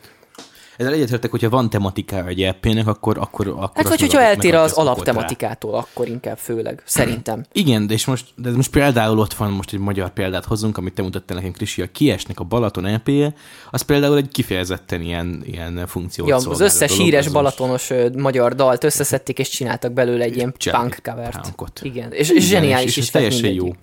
[0.78, 4.76] Ezzel egyetértek, hogyha van tematikája egy EP-nek, akkor, akkor, akkor Hát vagy hogyha eltér az
[4.76, 4.82] rá.
[4.82, 7.46] alaptematikától, akkor inkább főleg, szerintem.
[7.52, 10.94] Igen, de, és most, de most például ott van, most egy magyar példát hozunk, amit
[10.94, 13.34] te mutattál nekem, Krisi, a Kiesnek a Balaton EP-je,
[13.72, 17.90] az például egy kifejezetten ilyen, ilyen funkciót Ja, az összes dolog, híres az most- balatonos
[17.90, 21.42] ö, magyar dalt összeszedték, és csináltak belőle egy ilyen Csinálni punk covert.
[21.42, 21.80] punkot.
[21.84, 23.74] Igen, és, és zseniális és, is és teljesen jó.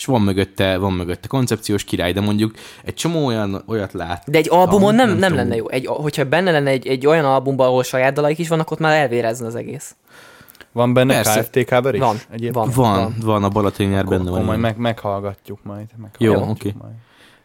[0.00, 4.30] És van mögötte, van mögötte koncepciós király, de mondjuk egy csomó olyan, olyat lát.
[4.30, 5.68] De egy albumon nem, nem nem lenne jó.
[5.68, 8.96] Egy, hogyha benne lenne egy, egy olyan albumban, ahol saját dalaik is vannak, ott már
[8.96, 9.94] elvérezne az egész.
[10.72, 11.40] Van benne Persze.
[11.40, 12.00] KFT cover is?
[12.00, 12.54] Van, Egyébként?
[12.54, 12.70] van.
[12.74, 14.44] Van, van, a Balatoni nyár benne Akkor van.
[14.44, 15.86] majd meg, meghallgatjuk majd.
[16.18, 16.84] Jó, meghallgatjuk oké.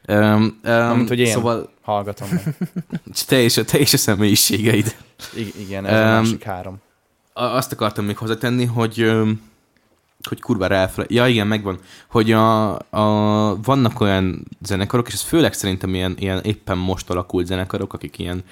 [0.08, 0.34] majd.
[0.36, 1.26] Um, um, Amint, hogy én.
[1.32, 2.56] Szóval Hallgatom meg.
[3.28, 4.96] te és, a, te és a személyiségeid.
[5.38, 6.78] I- igen, ez a Em, másik három.
[7.34, 9.42] A- azt akartam még hozzátenni, hogy öm,
[10.28, 11.08] hogy kurvára elfele...
[11.10, 11.80] Ja, igen, megvan.
[12.10, 13.04] Hogy a, a,
[13.64, 18.44] vannak olyan zenekarok, és ez főleg szerintem ilyen, ilyen éppen most alakult zenekarok, akik ilyen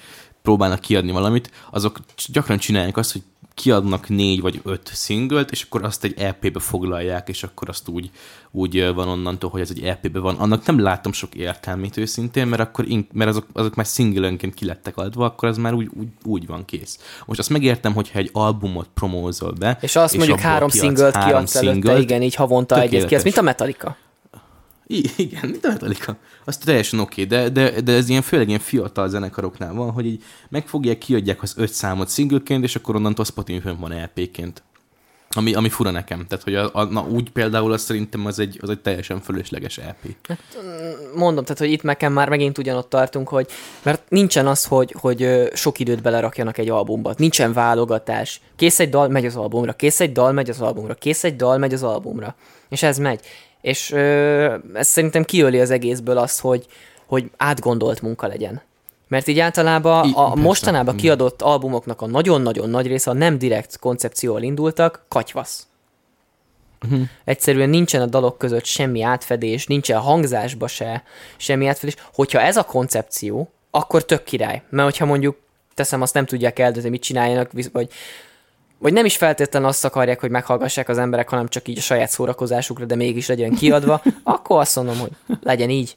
[0.42, 3.22] próbálnak kiadni valamit, azok gyakran csinálják azt, hogy
[3.54, 8.10] kiadnak négy vagy öt szinglet, és akkor azt egy EP-be foglalják, és akkor azt úgy,
[8.50, 10.36] úgy van onnantól, hogy ez egy EP-be van.
[10.36, 14.96] Annak nem látom sok értelmét őszintén, mert akkor ink, mert azok, azok már singlenként kilettek
[14.96, 16.98] adva, akkor az már úgy, úgy, úgy van kész.
[17.26, 20.68] Most azt megértem, hogyha egy albumot promózol be, És azt mondjuk abból három
[21.12, 23.96] három kiadsz előtte, igen, így havonta kiadsz, mint a Metallica.
[24.86, 26.16] I- igen, mint a Metallica.
[26.44, 30.22] Az teljesen oké, de, de, de ez ilyen főleg ilyen fiatal zenekaroknál van, hogy így
[30.48, 34.62] megfogják, kiadják az öt számot singleként, és akkor onnantól Spotify van LP-ként.
[35.36, 36.26] Ami, ami fura nekem.
[36.26, 39.78] Tehát, hogy a, a, na, úgy például az szerintem az egy, az egy teljesen fölösleges
[39.78, 40.38] E EP.
[41.14, 43.46] Mondom, tehát, hogy itt nekem már megint ugyanott tartunk, hogy
[43.82, 47.14] mert nincsen az, hogy, hogy sok időt belerakjanak egy albumba.
[47.16, 48.40] Nincsen válogatás.
[48.56, 49.72] Kész egy dal, megy az albumra.
[49.72, 50.94] Kész egy dal, megy az albumra.
[50.94, 52.34] Kész egy dal, megy az albumra.
[52.68, 53.20] És ez megy.
[53.64, 56.66] És ö, ez szerintem kiöli az egészből azt, hogy,
[57.06, 58.62] hogy átgondolt munka legyen.
[59.08, 61.06] Mert így általában I- a persze, mostanában igen.
[61.06, 65.66] kiadott albumoknak a nagyon-nagyon nagy része, a nem direkt koncepcióval indultak, katyvasz.
[66.88, 67.02] Mhm.
[67.24, 71.02] Egyszerűen nincsen a dalok között semmi átfedés, nincsen hangzásba se
[71.36, 71.94] semmi átfedés.
[72.14, 74.62] Hogyha ez a koncepció, akkor tök király.
[74.68, 75.36] Mert hogyha mondjuk,
[75.74, 77.90] teszem, azt nem tudják eldönteni, mit csináljanak, vagy,
[78.84, 82.10] vagy nem is feltétlenül azt akarják, hogy meghallgassák az emberek, hanem csak így a saját
[82.10, 85.10] szórakozásukra, de mégis legyen kiadva, akkor azt mondom, hogy
[85.42, 85.96] legyen így.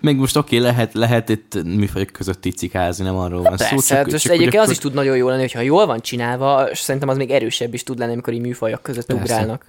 [0.00, 3.66] Meg most oké, okay, lehet, lehet itt műfajok között így cikázni, nem arról van szó.
[3.68, 6.70] Persze, hát most hogy egyébként az is tud nagyon jó lenni, hogyha jól van csinálva,
[6.70, 9.22] és szerintem az még erősebb is tud lenni, amikor így műfajok között Persze.
[9.22, 9.64] ugrálnak.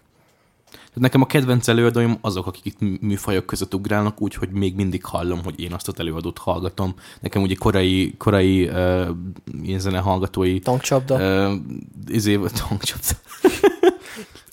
[0.93, 4.75] Tehát nekem a kedvenc előadóim azok, akik itt mű- műfajok között ugrálnak, úgy, hogy még
[4.75, 6.93] mindig hallom, hogy én azt az előadót hallgatom.
[7.19, 9.07] Nekem ugye korai, korai uh,
[9.63, 11.47] ilyen zene hallgatói Tankcsapda.
[11.49, 11.53] uh,
[12.07, 13.15] izé, tankcsapda.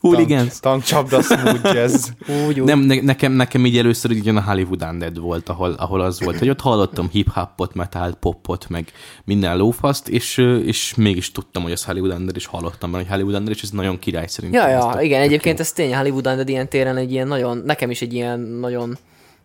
[0.01, 0.61] Hooligans.
[0.61, 2.09] Tank, tankcsapda, smooth jazz.
[2.46, 2.66] Úgy, úgy.
[2.66, 6.38] Nem, ne, nekem, nekem így először így a Hollywood Undead volt, ahol, ahol az volt,
[6.38, 8.92] hogy ott hallottam hip-hopot, metal, popot, meg
[9.24, 13.34] minden lófaszt, és, és mégis tudtam, hogy az Hollywood Undead, és hallottam benne, hogy Hollywood
[13.36, 14.68] Undead, és ez nagyon király szerintem.
[14.68, 15.64] Ja, ja, tök- igen, egyébként jó.
[15.64, 18.98] ez tény, Hollywood Undead ilyen téren egy ilyen nagyon, nekem is egy ilyen nagyon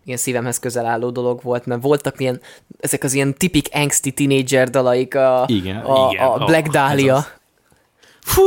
[0.05, 2.41] ilyen szívemhez közel álló dolog volt, mert voltak ilyen,
[2.79, 6.25] ezek az ilyen tipik angsty teenager dalaik, a, Igen, a, igen.
[6.27, 7.25] a Black Ó, Dahlia.
[8.26, 8.43] Fú!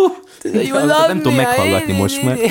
[0.73, 2.39] azokat nem tudom meghallgatni most már.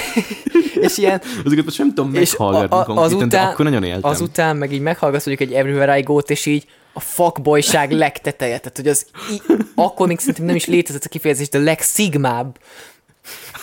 [0.81, 4.09] És ilyen, Azokat most nem tudom meghallgatni konkrétan, de akkor nagyon éltem.
[4.11, 8.77] Azután meg így meghallgatsz mondjuk egy Everywhere I Go-t, és így a fuckboyság legteteje, tehát
[8.77, 9.43] hogy az í-
[9.75, 12.57] akkor még szerintem nem is létezett a kifejezés, de legszigmább,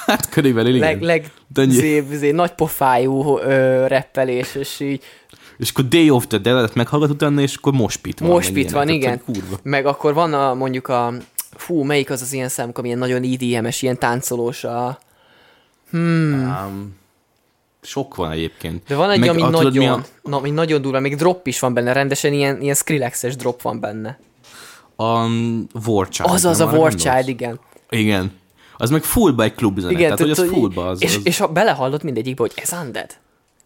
[0.07, 0.89] Hát körülbelül igen.
[0.89, 1.73] leg, leg De ennyi.
[1.73, 5.03] zé, zé, nagy pofájú ö, reppelés, és így
[5.59, 8.29] És akkor Day of the Dead-et meghallgat utána, és akkor Mospit van.
[8.31, 9.01] Moshpit meg van, igen.
[9.03, 9.59] Tehát, Kurva.
[9.63, 11.13] Meg akkor van a, mondjuk a,
[11.57, 14.99] fú, melyik az az ilyen számok, ami ilyen nagyon IDM-es, ilyen táncolós a...
[15.93, 16.97] Um,
[17.83, 18.83] sok van egyébként.
[18.87, 21.47] De van egy, Meg ami a- tudod, nagyon, a- na, ami nagyon durva, még drop
[21.47, 24.19] is van benne, rendesen ilyen, ilyen Skrillexes drop van benne.
[24.97, 26.31] A um, War Child.
[26.31, 27.03] Az az a arra War gondolsz?
[27.15, 27.61] Child, igen.
[27.91, 28.33] Igen.
[28.77, 31.27] Az meg fullba egy klubzene, igen tehát, hogy az fullba az, és, az...
[31.27, 33.11] és ha belehallod mindegyikbe, hogy ez undead.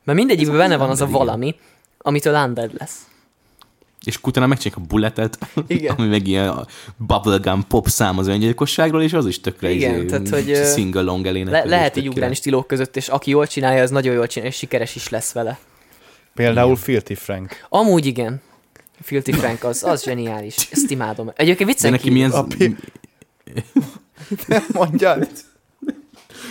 [0.05, 1.55] Mert mindegyikben benne van az a valami,
[1.99, 2.97] amitől undead lesz.
[4.09, 5.95] És utána megcsinálják a bulletet, Igen.
[5.97, 10.05] ami meg ilyen a bubblegum pop szám az öngyilkosságról, és az is tökre Igen, izé,
[10.05, 11.71] tehát, hogy, singalong Le, elénekelés.
[11.71, 14.95] lehet így ugrálni stílók között, és aki jól csinálja, az nagyon jól csinálja, és sikeres
[14.95, 15.59] is lesz vele.
[16.35, 17.67] Például Filthy Frank.
[17.69, 18.41] Amúgy igen.
[19.03, 20.69] Filthy Frank az, az zseniális.
[20.71, 21.31] Ezt imádom.
[21.37, 22.77] Egyébként De viccen neki milyen, A pi-
[24.73, 25.29] Mondjad.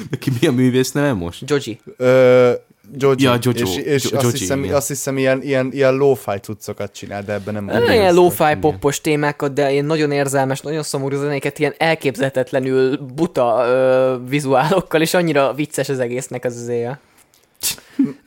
[0.09, 1.43] neki mi a művész neve most?
[1.49, 1.79] Joji.
[1.97, 2.51] Ö,
[2.97, 3.23] Joji.
[3.23, 3.67] Ja, Jojo.
[3.67, 4.75] És, és Jo- azt, hiszem, igen.
[4.75, 8.55] azt hiszem, ilyen, ilyen, ilyen lo-fi cuccokat csinál, de ebben nem Nem nem ilyen lo-fi
[8.59, 15.13] popos témákat, de ilyen nagyon érzelmes, nagyon szomorú zenéket, ilyen elképzelhetetlenül buta ö, vizuálokkal, és
[15.13, 16.99] annyira vicces az egésznek az az éje.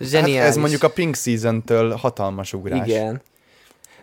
[0.01, 0.37] Zseniális.
[0.39, 2.87] Hát ez mondjuk a Pink Season-től hatalmas ugrás.
[2.87, 3.23] Igen.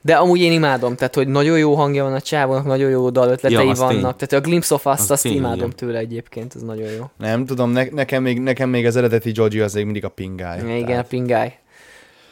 [0.07, 3.65] De amúgy én imádom, tehát hogy nagyon jó hangja van a csávónak, nagyon jó dalötletei
[3.65, 4.27] Ja, az vannak, tény.
[4.27, 5.75] tehát a Glimpse of Us, Az azt tény, imádom igen.
[5.75, 7.09] tőle egyébként, ez nagyon jó.
[7.17, 10.59] Nem tudom, ne, nekem, még, nekem még az eredeti Joji az még mindig a pingály.
[10.59, 11.57] Igen, a Tehát- pingály.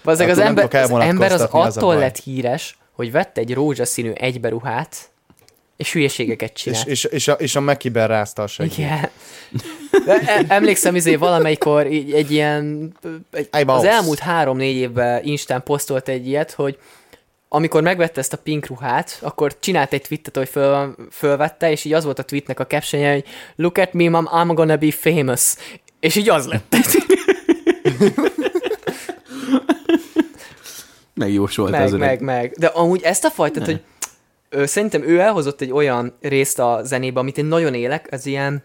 [0.04, 2.00] Bazzeg, az Attól nem ember, az ember az az a attól baj.
[2.00, 4.96] lett híres, hogy vett egy rózsaszínű egyberuhát,
[5.78, 6.88] és hülyeségeket és, csinált.
[6.88, 8.78] és, és, a, és a Mekiben rázta a segít.
[8.78, 9.10] Igen.
[10.06, 12.92] De e- emlékszem, izé valamelyikor így egy ilyen,
[13.32, 16.78] egy, az elmúlt három-négy évben Instán posztolt egy ilyet, hogy
[17.50, 21.93] amikor megvette ezt a pink ruhát, akkor csinált egy tweetet, hogy föl, fölvette, és így
[21.93, 23.26] az volt a tweetnek a captionje, hogy
[23.56, 25.56] Look at me, mom, I'm gonna be famous.
[26.00, 26.76] És így az lett.
[31.14, 32.22] Megjósolt meg, az meg, öreg.
[32.22, 32.54] meg.
[32.58, 33.82] De amúgy ezt a fajtát, hogy
[34.50, 38.64] ö, szerintem ő elhozott egy olyan részt a zenébe, amit én nagyon élek, az ilyen,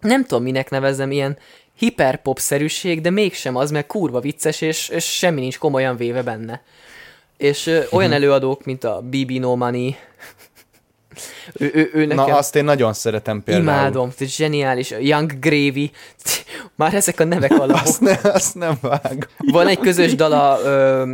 [0.00, 1.38] nem tudom minek nevezzem, ilyen
[1.74, 6.62] hiperpop-szerűség, de mégsem az, mert kurva vicces, és, és semmi nincs komolyan véve benne.
[7.42, 8.16] És ö, olyan Mhm.
[8.18, 9.96] előadók, mint a BB No Money,
[11.52, 13.66] ő, ő, ő Na, nekem azt én nagyon szeretem például.
[13.66, 15.90] imádom, zseniális, Young Gravy,
[16.74, 17.80] már ezek a nevek alapok.
[17.86, 19.18] Azt, ne, azt nem vágom.
[19.38, 21.04] Van egy közös dala ö,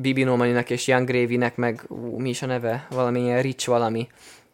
[0.00, 2.86] Bibi Nomaninak és Young Gravy-nek, meg ú, mi is a neve?
[2.90, 4.08] Valamilyen Rich valami.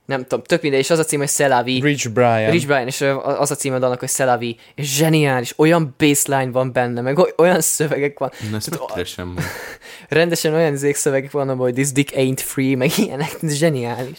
[0.07, 1.81] Nem tudom, tök mindegy, és az a cím, hogy Szelavi.
[1.83, 2.51] Rich Brian.
[2.51, 6.73] Rich Brian, és az a cím a dalnak, hogy Szelavi, és zseniális, olyan bassline van
[6.73, 8.31] benne, meg oly- olyan szövegek van.
[8.51, 9.27] Na, ezt megkeresem.
[9.27, 9.47] majd.
[10.09, 14.19] rendesen olyan szövegek vannak, hogy this dick ain't free, meg ilyenek, zseniális.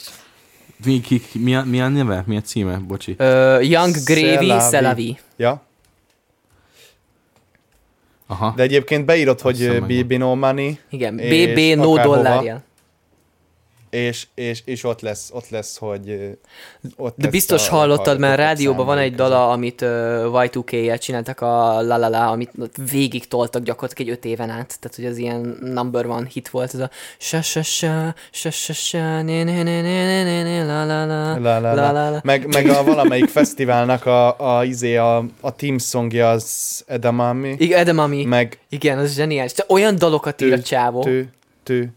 [0.86, 2.24] Mi, ki, ki, mi, a, mi a neve?
[2.26, 2.78] Mi a címe?
[2.78, 3.16] Bocsi.
[3.18, 4.62] Ö, Young Gravy Szelavi.
[4.62, 5.18] Szelavi.
[5.36, 5.62] Ja,
[8.28, 8.54] Aha.
[8.56, 9.82] de egyébként beírod, hogy.
[9.82, 12.62] BB No Money, Igen, BB no akárhova.
[13.90, 16.38] És, és, és ott lesz, ott lesz, hogy
[16.96, 19.90] ott De lesz biztos a hallottad, mert hallgatók rádióban van egy dala, amit uh,
[20.32, 22.52] Y2K-jel csináltak a La La La, amit
[22.92, 24.80] végig toltak gyakorlatilag egy öt éven át.
[24.80, 28.74] Tehát, hogy az ilyen number one hit volt, ez a sa sa sa sa sa
[28.74, 32.10] sa ne ne ne ne ne ne la la la La, la, la.
[32.10, 32.20] la.
[32.24, 37.80] Meg, meg a valamelyik fesztiválnak a, a, izé, a, a team songja az Edamame, Igen,
[37.80, 38.24] Edemami.
[38.24, 39.54] meg Igen, az zseniális.
[39.68, 41.02] Olyan dalokat ír a csávó.
[41.04, 41.30] tő,
[41.64, 41.92] tő,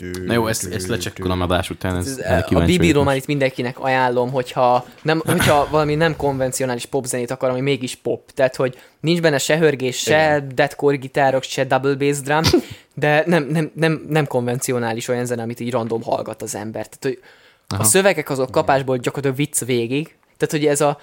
[0.00, 1.96] tő, Na jó, ezt, tő, ezt lecsekkolom adás után.
[1.96, 2.90] Ez, Ez, a Bibi.
[2.90, 8.30] Románit mindenkinek ajánlom, hogyha, nem, hogyha valami nem konvencionális popzenét akar, ami mégis pop.
[8.30, 12.42] Tehát, hogy nincs benne se hörgés, se deathcore gitárok, se double bass drum,
[12.94, 16.86] de nem, nem, nem, nem konvencionális olyan zene, amit így random hallgat az ember.
[16.86, 17.18] Tehát, hogy
[17.66, 17.84] a Aha.
[17.84, 20.14] szövegek azok kapásból gyakorlatilag vicc végig.
[20.36, 20.98] Tehát, hogy ez a,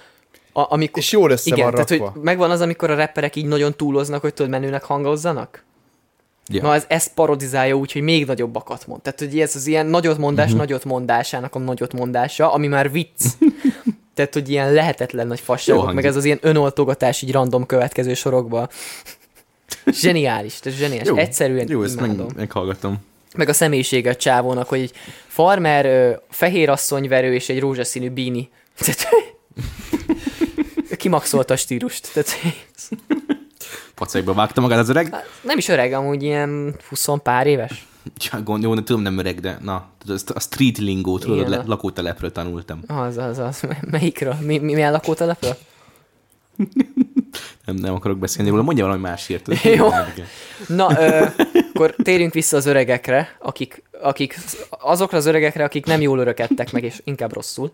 [0.52, 2.10] a amikor, És jól össze igen, van tehát, rakva.
[2.10, 5.66] hogy megvan az, amikor a rapperek így nagyon túloznak, hogy tudod, menőnek hangozzanak?
[6.48, 6.62] Ja.
[6.62, 9.02] Na, ez ezt parodizálja úgy, hogy még nagyobbakat mond.
[9.02, 10.60] Tehát, hogy ez az ilyen nagyot mondás, uh-huh.
[10.60, 13.24] nagyot mondásának a nagyot mondása, ami már vicc.
[14.14, 18.68] Tehát, hogy ilyen lehetetlen nagy fasságok, meg ez az ilyen önoltogatás így random következő sorokba.
[19.86, 21.08] Zseniális, tehát zseniális.
[21.08, 22.26] Jó, Egyszerűen Jó, ezt imádom.
[22.26, 22.96] meg, meghallgatom.
[23.36, 24.92] Meg a személyisége a csávónak, hogy egy
[25.26, 28.50] farmer, fehér asszonyverő és egy rózsaszínű bíni.
[28.78, 29.08] Tehát,
[30.96, 32.12] kimaxolta a stílust.
[32.12, 32.28] Tehát,
[33.98, 35.14] Pacekba vágta magát az öreg.
[35.40, 37.86] nem is öreg, amúgy ilyen 20 pár éves.
[38.30, 39.86] Ja, gond, jó, tudom, nem öreg, de na,
[40.34, 42.80] a street lingót, tudod, le, lakótelepről tanultam.
[42.86, 43.62] Az, az, az.
[43.90, 44.36] Melyikről?
[44.40, 45.56] Mi, mi, milyen lakótelepről?
[47.64, 49.42] Nem, nem akarok beszélni róla, mondja valami másért.
[49.42, 49.64] tudod?
[49.78, 49.88] Jó.
[50.66, 51.26] Na, ö,
[51.68, 54.38] akkor térjünk vissza az öregekre, akik, akik,
[54.70, 57.72] azokra az öregekre, akik nem jól örökedtek meg, és inkább rosszul.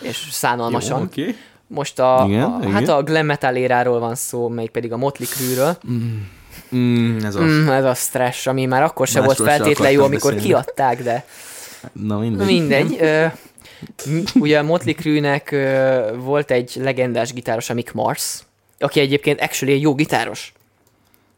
[0.00, 0.98] És szánalmasan.
[0.98, 1.36] Jó, oké.
[1.68, 2.72] Most a, Igen, a, igen.
[2.72, 5.76] hát a glam metal éráról van szó, melyik pedig a Motley Crue-ről.
[6.76, 7.42] Mm, ez az.
[7.42, 10.52] Mm, ez a stress, ami már akkor sem volt Másról feltétlen jó, amikor beszélni.
[10.52, 11.24] kiadták, de
[11.92, 12.46] Na mindegy.
[12.46, 12.96] mindegy.
[13.00, 13.26] Ö,
[14.34, 18.38] ugye a Motley Crue-nek ö, volt egy legendás gitáros, a Mick Mars,
[18.78, 20.52] aki egyébként actually egy jó gitáros.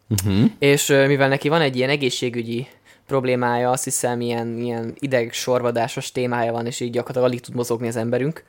[0.08, 0.44] Uh-huh.
[0.58, 2.66] És ö, mivel neki van egy ilyen egészségügyi
[3.06, 7.88] problémája, azt hiszem ilyen, ilyen ideg sorvadásos témája van, és így gyakorlatilag alig tud mozogni
[7.88, 8.44] az emberünk.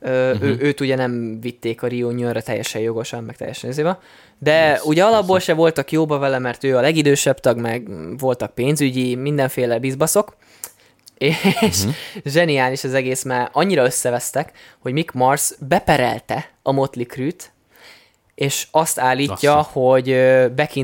[0.00, 0.48] Ö, uh-huh.
[0.48, 3.98] ő, őt ugye nem vitték a nyőrre teljesen jogosan, meg teljesen ezébe.
[4.38, 7.88] De Yes, ugye alapból se voltak jóba vele, mert ő a legidősebb tag, meg
[8.18, 10.36] voltak pénzügyi, mindenféle bizbaszok.
[11.18, 11.94] És uh-huh.
[12.24, 17.52] zseniális az egész, mert annyira összevesztek, hogy Mick Mars beperelte a Motley Crue-t,
[18.34, 19.72] és azt állítja, Basszus.
[19.72, 20.06] hogy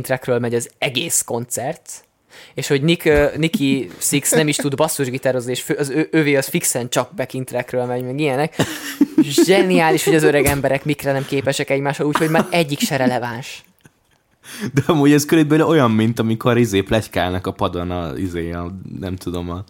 [0.03, 2.05] trackről megy az egész koncert,
[2.55, 6.47] és hogy Nick, Nicky Six nem is tud basszusgitározni, és fő- az ő, ővé az
[6.47, 8.57] fixen csak backing trackről megy, meg ilyenek.
[9.22, 13.62] Zseniális, hogy az öreg emberek mikre nem képesek egymásra, úgyhogy már egyik se releváns.
[14.72, 19.16] De amúgy ez körülbelül olyan, mint amikor izé plegykálnak a padon, a, izé, a, nem
[19.16, 19.64] tudom, a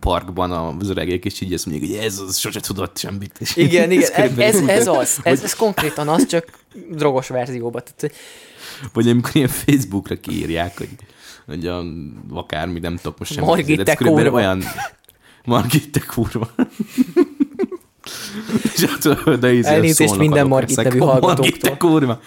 [0.00, 3.36] parkban az öregek, és így azt mondják, hogy ez az sose tudott semmit.
[3.38, 6.44] És Igen, igen, ez, ez, úgy, ez az, ez, ez konkrétan az, csak
[6.90, 7.82] drogos verzióban.
[7.84, 8.12] Tehát, hogy
[8.92, 10.88] Vagy amikor ilyen Facebookra kiírják, hogy,
[11.46, 11.82] hogy a,
[12.30, 13.48] akármi, nem tudok most semmit.
[13.48, 14.30] Margit, te ez kurva.
[14.30, 14.62] Olyan,
[15.44, 16.50] Margit, te kurva.
[18.74, 21.76] És ott, de izé, Elnézést minden Margit nevű Margit, te hallgatóktól.
[21.76, 22.20] kurva.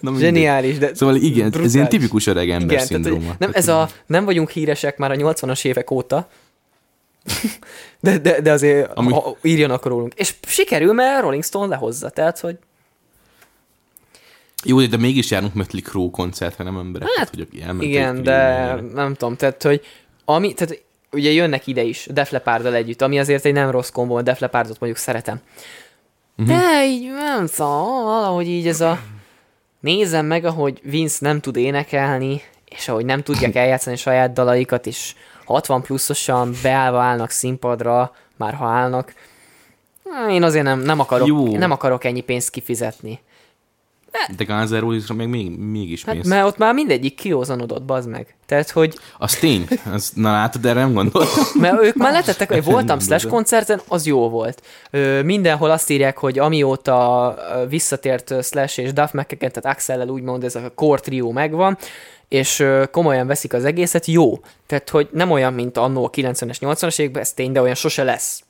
[0.00, 1.74] Na zseniális, de Szóval igen, ez brutális.
[1.74, 3.34] ilyen tipikus öreg ember Igen, tehát, szindróma.
[3.38, 6.28] nem, ez a, nem vagyunk híresek már a 80-as évek óta,
[8.00, 9.12] de, de, de azért Ami...
[9.12, 10.14] ha, írjanak rólunk.
[10.14, 12.58] És sikerül, mert Rolling Stone lehozza, tehát, hogy
[14.64, 17.34] Jó, de mégis járunk Mötley Crue koncertre, nem emberek, Hát, hát,
[17.76, 18.94] hogy igen, de filmre.
[18.94, 19.80] nem tudom, tehát, hogy
[20.24, 20.82] ami, tehát
[21.12, 24.38] ugye jönnek ide is, Def Leppard-dal együtt, ami azért egy nem rossz kombó, a Def
[24.38, 25.40] Leppardot mondjuk szeretem.
[26.34, 26.48] Mhm.
[26.48, 28.98] De így nem tudom, valahogy így ez a
[29.80, 35.14] nézem meg, ahogy Vince nem tud énekelni, és ahogy nem tudják eljátszani saját dalaikat, és
[35.44, 39.14] 60 pluszosan beállva állnak színpadra, már ha állnak.
[40.30, 41.56] Én azért nem, nem, akarok, Jó.
[41.56, 43.20] nem akarok ennyi pénzt kifizetni.
[44.36, 46.26] De Guns N' Roses-ra meg még, mégis Hát, mész.
[46.26, 48.34] mert ott már mindegyik kiózanodott, bazd meg.
[48.46, 49.66] Tehát, hogy Az tény.
[49.92, 51.44] Az, na látod, erre nem gondoltam.
[51.60, 54.62] Mert ők már letettek, hogy voltam Slash koncerten, az jó volt.
[54.90, 57.36] Ö, mindenhol azt írják, hogy amióta
[57.68, 61.78] visszatért Slash és Duff McKagan, tehát Axel-lel úgymond ez a core trió megvan,
[62.28, 64.40] és komolyan veszik az egészet, jó.
[64.66, 68.02] Tehát, hogy nem olyan, mint annó a 90-es, 80-as években, ez tény, de olyan sose
[68.02, 68.42] lesz.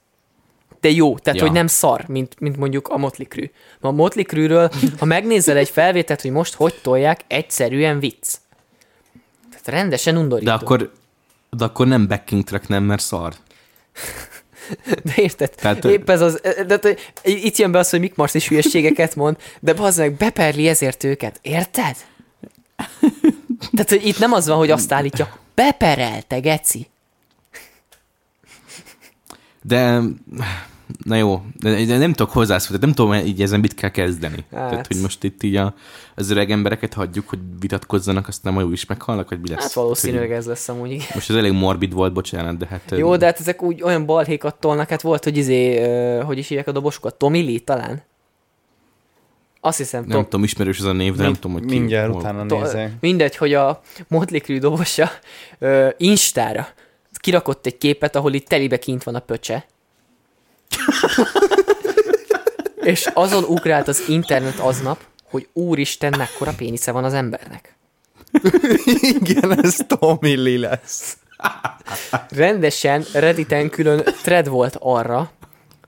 [0.82, 1.46] De jó, tehát, Ja.
[1.46, 3.50] hogy nem szar, mint, mint mondjuk a Motley Crue.
[3.80, 8.34] A Motley Crue-ről, ha megnézel egy felvételt, hogy most hogy tolják, egyszerűen vicc.
[9.50, 10.50] Tehát rendesen undorító.
[10.50, 10.92] De akkor,
[11.50, 13.34] De akkor nem backing track, nem, mert szar.
[15.04, 15.50] De érted?
[15.50, 19.16] Tehát- Épp ez az, de, de, itt jön be az, hogy Mick Mars is hülyeségeket
[19.16, 21.38] mond, de az meg beperli ezért őket.
[21.42, 21.96] Érted?
[23.72, 26.86] Tehát, hogy itt nem az van, hogy azt állítja, beperelte, geci.
[29.62, 30.00] De,
[31.04, 34.44] na jó, de, de nem tudok hozzászólni, nem tudom így ezen mit kell kezdeni.
[34.52, 34.68] Hát.
[34.70, 35.74] Tehát, hogy most itt így a,
[36.14, 39.62] az öreg embereket hagyjuk, hogy vitatkozzanak, aztán majd is meghalnak, vagy mi lesz.
[39.62, 40.90] Hát valószínűleg Tehát, ez lesz amúgy.
[40.90, 41.06] igen.
[41.06, 42.82] hogy Most ez elég morbid volt, bocsánat, de hát...
[42.96, 45.80] Jó, de hát ezek úgy olyan balhékat tolnak, hát volt, hogy izé,
[46.20, 48.02] hogy is hívják a dobosokat, Tommy Lee talán?
[49.60, 51.78] Azt hiszem, Nem tudom, ismerős ez a név, de nem tudom, hogy ki.
[51.78, 52.92] Mindjárt hol- utána To- nézek.
[53.00, 55.10] mindegy, hogy a Motley Crue dobosa
[55.58, 56.66] ö, Instára
[57.12, 59.66] kirakott egy képet, ahol itt telibe kint van a pöcse.
[62.82, 65.00] És azon ugrált az internet aznap,
[65.30, 67.76] hogy úristen, mekkora pénisze van az embernek.
[69.00, 71.16] Igen, ez Tommy Lee lesz.
[72.28, 75.30] Rendesen Redditen külön thread volt arra,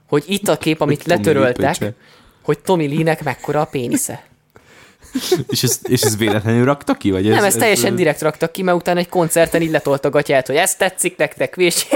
[0.07, 1.93] hogy itt a kép, amit Hogy Tommy letöröltek, pöcse.
[2.41, 4.23] hogy Tommy Lee-nek mekkora a pénisze.
[5.49, 7.11] És ez, és ez véletlenül rakta ki?
[7.11, 10.05] Vagy ez, Nem, ezt teljesen ez, direkt raktak ki, mert utána egy koncerten így letolt
[10.05, 11.87] a gatyát, hogy ez tetszik nektek, vés.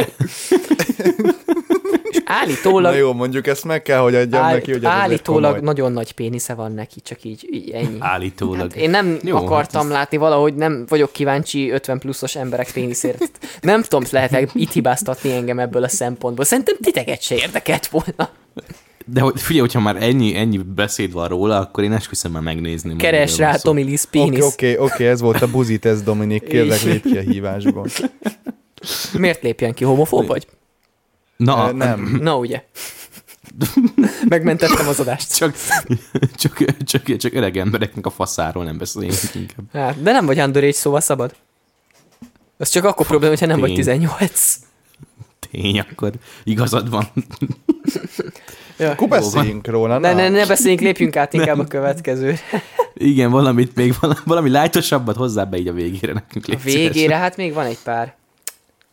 [2.29, 5.51] És Na állítólag, jó, mondjuk ezt meg kell, hogy adjam áll, neki, hogy ez állítólag
[5.51, 5.73] komoly.
[5.73, 7.97] nagyon nagy pénisze van neki, csak így, így ennyi.
[7.99, 8.59] Állítólag.
[8.59, 12.35] Hát én nem Jó, Jó, akartam hát hát látni valahogy, nem vagyok kíváncsi 50 pluszos
[12.35, 13.31] emberek péniszért.
[13.61, 16.45] Nem tudom, lehet itt hibáztatni engem ebből a szempontból.
[16.45, 18.29] Szerintem titeket se érdekelt volna.
[19.05, 22.95] De hogy, figyelj, hogyha már ennyi, ennyi beszéd van róla, akkor én esküszöm már megnézni.
[22.95, 23.55] Keres rá.
[23.55, 27.87] Tommy Lee Oké, oké, oké, ez volt a buzitesz, Dominik, kérlek, lépj ki a hívásból.
[29.13, 29.83] Miért lépjen ki?
[29.83, 30.47] Homofób vagy?
[31.43, 32.15] Na, Nem.
[32.21, 32.63] Na ugye.
[34.29, 35.35] Megmentettem az adást.
[35.35, 35.55] Csak,
[36.35, 39.65] csak, csak, csak öreg embereknek a faszáról nem beszélünk inkább.
[39.73, 41.35] Hát, de nem vagy underage, szóval szabad.
[42.57, 43.77] Az csak akkor probléma, hogyha nem vagy Tény.
[43.77, 44.59] 18.
[45.51, 46.11] Tény, akkor
[46.43, 47.11] igazad van.
[48.77, 48.91] Ja.
[48.91, 49.97] Akkor beszéljünk róla.
[49.97, 52.35] Ne, ne, ne beszéljünk, lépjünk át inkább a következő.
[52.93, 56.45] Igen, valamit még valami, valami lájtosabbat hozzá be így a végére nekünk.
[56.47, 57.17] A végére, szíves.
[57.17, 58.15] hát még van egy pár.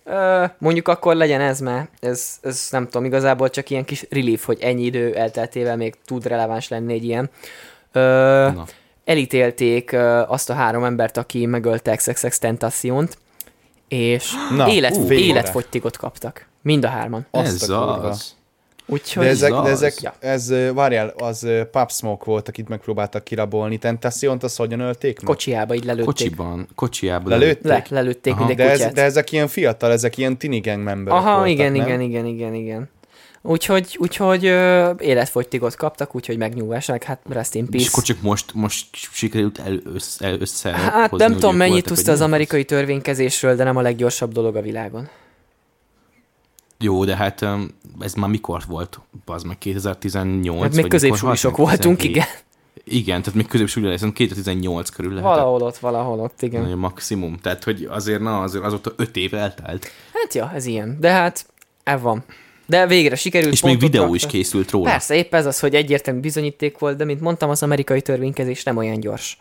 [0.09, 4.45] Ö, mondjuk akkor legyen ez, mert ez, ez nem tudom, igazából csak ilyen kis relief,
[4.45, 7.31] hogy ennyi idő elteltével még tud releváns lenni egy ilyen.
[7.93, 8.01] Ö,
[8.55, 8.65] Na.
[9.05, 13.19] elítélték ö, azt a három embert, aki megölte XXX Tentaciont,
[13.89, 15.25] és Na, élet, ú, végre.
[15.25, 16.47] életfogytigot kaptak.
[16.63, 17.27] Mind a hárman.
[17.31, 18.35] Azt Ez a az.
[18.89, 20.14] Úgyhogy De ezek, de ezek Ja.
[20.18, 23.78] ez, várjál, az Pop Smoke volt, akit megpróbáltak kirabolni.
[23.78, 25.24] Tentaciont, azt hogyan ölték meg?
[25.24, 26.07] kocsiába így lelőtték.
[26.07, 27.28] Kocsiban, kocsiában.
[27.28, 27.62] Lelőtt?
[27.62, 28.55] Le, lelőtték Aha.
[28.55, 31.87] De, ez, de ezek ilyen fiatal, ezek ilyen tini gang memberek Aha, voltak, igen, nem?
[31.87, 32.89] igen, igen, igen, igen.
[33.43, 37.89] Úgyhogy, úgyhogy ö, életfogytigot kaptak, úgyhogy megnyugvásnak, hát rest in És peace.
[37.93, 42.09] akkor csak most, most sikerült el, össze, el, össze Hát hozni, nem tudom, mennyit tudsz
[42.09, 45.09] az amerikai törvénykezésről, de nem a leggyorsabb dolog a világon.
[46.79, 47.47] Jó, de hát
[48.01, 49.01] ez már mikor volt?
[49.24, 50.62] Az meg 2018?
[50.62, 51.57] Hát még meg?
[51.57, 52.05] voltunk, 17?
[52.05, 52.27] igen.
[52.89, 55.35] Igen, tehát még középsuli lesz, 2018 körül lehetett.
[55.35, 56.62] Valahol ott, valahol ott, igen.
[56.62, 57.37] Nagyon maximum.
[57.37, 59.91] Tehát, hogy azért, na, azért azóta öt év eltelt.
[60.12, 60.97] Hát ja, ez ilyen.
[61.01, 61.47] De hát,
[61.83, 62.24] ez van.
[62.66, 64.41] De végre sikerült És még videó is raktak.
[64.41, 64.91] készült róla.
[64.91, 68.77] Persze, épp ez az, hogy egyértelmű bizonyíték volt, de mint mondtam, az amerikai törvénykezés nem
[68.77, 69.39] olyan gyors.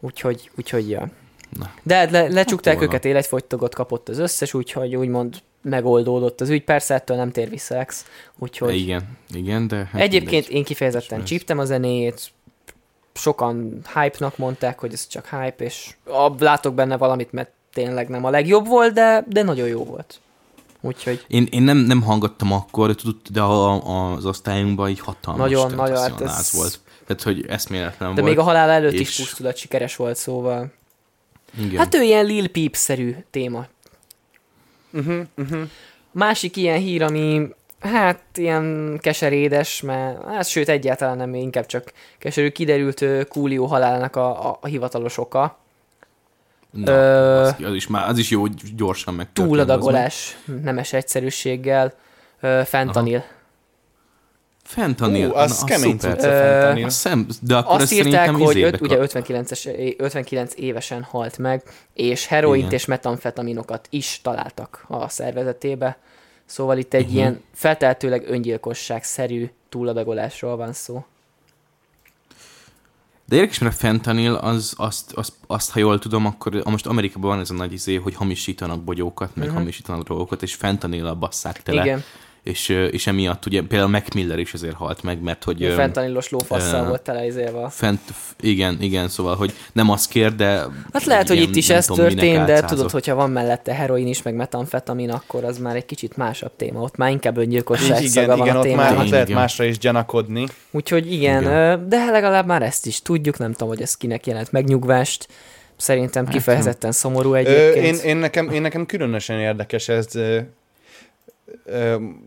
[0.00, 1.10] Úgyhogy, úgyhogy ja.
[1.58, 1.70] Na.
[1.82, 2.88] De hát le, lecsukták volna.
[2.88, 6.64] őket, életfogytogot kapott az összes, úgyhogy úgymond megoldódott az ügy.
[6.64, 8.04] Persze ettől nem tér vissza ex,
[8.38, 8.76] úgyhogy...
[8.76, 9.76] Igen, igen, de...
[9.76, 10.52] Hát Egyébként mindegy.
[10.56, 12.32] én kifejezetten csíptem a zenéjét,
[13.12, 15.94] sokan hype-nak mondták, hogy ez csak hype, és
[16.38, 20.20] látok benne valamit, mert tényleg nem a legjobb volt, de, de nagyon jó volt.
[20.80, 25.00] Úgyhogy Én, én nem, nem hallgattam akkor, de tudod, de a, a, az osztályunkban így
[25.00, 26.80] hatalmas Nagyon, nagyon, hát ez- volt.
[27.06, 28.34] Tehát, hogy eszméletlen de volt.
[28.34, 30.72] még a halál előtt is és- pusztulat sikeres volt, szóval...
[31.58, 31.76] Igen.
[31.78, 33.66] Hát ő ilyen Lil Peep-szerű téma.
[34.94, 35.68] Uh-huh, uh-huh.
[36.10, 37.48] Másik ilyen hír, ami
[37.80, 44.50] hát ilyen keserédes, mert hát, sőt egyáltalán nem, inkább csak keserű, kiderült Coolio halálának a,
[44.50, 45.58] a, a hivatalos oka.
[46.70, 49.32] Na, Ö, az, az, is már, az is jó, hogy gyorsan meg.
[49.32, 51.94] Túladagolás, nemes egyszerűséggel,
[52.40, 53.24] ö, fentanil.
[54.64, 55.28] Fentanil.
[55.28, 56.84] Ú, az na, kemény szuper.
[56.84, 61.62] A szem, de akkor Azt írták, hogy öt, ugye kap- 59-es, 59 évesen halt meg,
[61.94, 62.74] és heroint Igen.
[62.74, 65.98] és metamfetaminokat is találtak a szervezetébe.
[66.44, 67.14] Szóval itt egy Mhm.
[67.14, 71.04] ilyen feltehetőleg öngyilkosság-szerű túladagolásról van szó.
[73.28, 77.30] De érdekes, mert a fentanil, az, azt, azt, azt, ha jól tudom, akkor most Amerikában
[77.30, 79.56] van ez a nagy izé, hogy hamisítanak bogyókat, meg Mhm.
[79.56, 81.82] hamisítanak drogokat, és fentanil basszák tele.
[81.82, 82.02] Igen.
[82.44, 85.62] És, ö, és emiatt ugye például Mac Miller is ezért halt meg, mert hogy...
[85.62, 87.68] ö, Fentanylos lófasszal ö, volt teleizélve.
[87.68, 88.00] Fent,
[88.40, 90.66] igen, igen, szóval, hogy nem azt kér, de...
[90.92, 94.06] Hát lehet, hogy ilyen, itt is ez tudom, történt, de tudod, hogyha van mellette heroin
[94.06, 96.80] is, meg metamfetamin, akkor az már egy kicsit másabb téma.
[96.80, 99.40] Ott már inkább öngyilkosság Igen, szaga van igen, a ott már ott lehet Igen.
[99.40, 100.46] másra is gyanakodni.
[100.70, 101.52] Úgyhogy igen, Igen.
[101.52, 105.28] igen, de legalább már ezt is tudjuk, nem tudom, hogy ez kinek jelent megnyugvást.
[105.76, 108.02] Szerintem kifejezetten szomorú Ö, egyébként.
[108.02, 110.40] én, én, nekem, én nekem különösen érdekes ez ö, ö,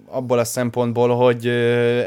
[0.05, 1.47] abból a szempontból, hogy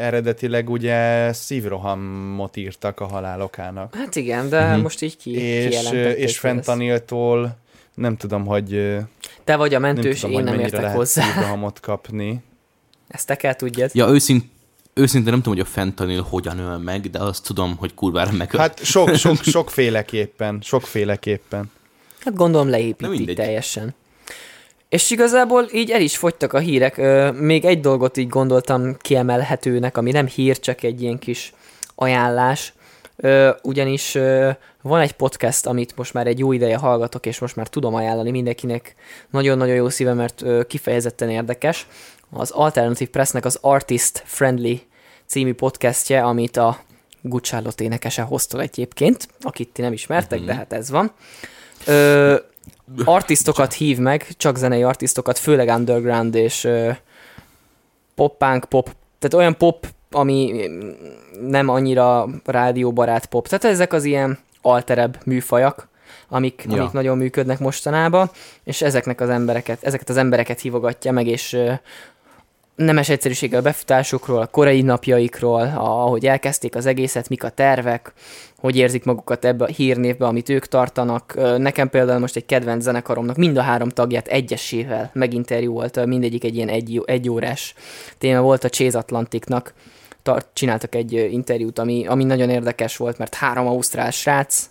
[0.00, 3.94] eredetileg ugye szívrohamot írtak a halálokának.
[3.94, 4.80] Hát igen, de Mhm.
[4.80, 7.56] most így ki, és, és fentaniltól
[7.94, 8.96] nem tudom, hogy
[9.44, 11.22] Te vagy a nem mentős, tudom, én hogy nem mennyire értek lehet hozzá.
[11.22, 12.42] szívrohamot kapni.
[13.08, 13.90] Ezt te kell tudjad.
[13.94, 14.44] Ja, őszint,
[14.94, 18.60] őszintén nem tudom, hogy a fentanil hogyan öl meg, de azt tudom, hogy kurvára megöl.
[18.60, 21.70] Hát sok, sok, sokféleképpen, sokféleképpen.
[22.24, 23.94] Hát gondolom leépítik teljesen.
[24.90, 26.96] És igazából így el is fogytak a hírek.
[26.96, 31.52] Ö, még egy dolgot így gondoltam kiemelhetőnek, ami nem hír, csak egy ilyen kis
[31.94, 32.72] ajánlás.
[33.16, 34.50] Ö, ugyanis ö,
[34.82, 38.30] van egy podcast, amit most már egy jó ideje hallgatok, és most már tudom ajánlani
[38.30, 38.94] mindenkinek.
[39.30, 41.86] Nagyon-nagyon jó szíve, mert ö, kifejezetten érdekes.
[42.30, 44.82] Az Alternative Pressnek az Artist Friendly
[45.26, 46.78] című podcastje, amit a
[47.40, 50.46] Charlotte énekese hoztol egyébként, akit ti nem ismertek, Mhm.
[50.48, 51.12] de hát ez van.
[51.86, 52.36] Ö,
[53.04, 56.90] artistokat hív meg, csak zenei artistokat, főleg underground és ö,
[58.14, 60.68] pop-punk, pop, tehát olyan pop, ami
[61.40, 63.48] nem annyira rádióbarát pop.
[63.48, 65.88] Tehát ezek az ilyen alterebb műfajak,
[66.28, 66.80] amik, Ja.
[66.80, 68.30] amik nagyon működnek mostanában,
[68.64, 71.72] és ezeknek az embereket, ezeket az embereket hívogatja meg, és ö,
[72.74, 78.12] nemes egyszerűséggel a befutásukról, a korai napjaikról, ahogy elkezdték az egészet, mik a tervek,
[78.58, 81.34] hogy érzik magukat ebbe a hírnévbe, amit ők tartanak.
[81.58, 86.68] Nekem például most egy kedvenc zenekaromnak mind a három tagját egyesével meginterjúolta, mindegyik egy ilyen
[86.68, 87.74] egy, egy órás
[88.18, 89.74] téma volt a Chase Atlanticnak.
[90.22, 94.70] Tart, csináltak egy interjút, ami, ami nagyon érdekes volt, mert három ausztrál srác,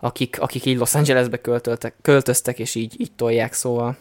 [0.00, 3.96] akik, akik így Los Angelesbe költöltek, költöztek, és így, így tolják, szóval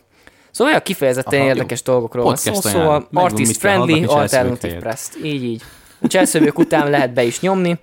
[0.51, 1.55] Szóval olyan kifejezetten Aha, Aha, jó.
[1.55, 5.07] érdekes dolgokról van szó, szóval artist friendly, alternative press.
[5.23, 5.61] Így, így.
[6.01, 7.79] A cselszövők után lehet be is nyomni,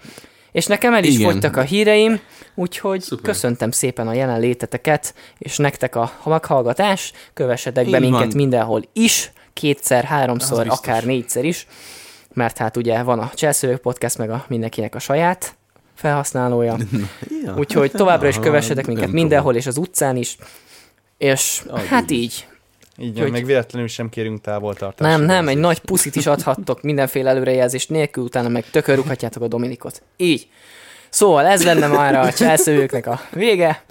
[0.52, 1.30] és nekem el is Igen.
[1.30, 2.20] fogytak a híreim,
[2.54, 3.24] úgyhogy Szuper.
[3.24, 8.36] köszöntem szépen a jelenléteteket, és nektek a meghallgatás, kövessetek be Így minket van.
[8.36, 11.66] mindenhol is, kétszer, háromszor, akár négyszer is,
[12.32, 15.56] mert hát ugye van a Cselszövők Podcast, meg a mindenkinek a saját
[15.94, 16.76] felhasználója.
[17.44, 17.54] Ja.
[17.58, 20.36] Úgyhogy továbbra is kövessetek minket mindenhol, és az utcán is.
[21.18, 22.46] És Ahogy hát így.
[22.98, 23.18] Így.
[23.18, 25.10] Hogy- még véletlenül sem kérünk távoltartást.
[25.10, 30.02] Nem, nem, egy nagy puszit is adhattok mindenféle előrejelzés nélkül, utána meg tökörrughatjátok a Dominikot.
[30.16, 30.48] Így.
[31.08, 33.84] Szóval ez lenne már a cselszövőknek a vége.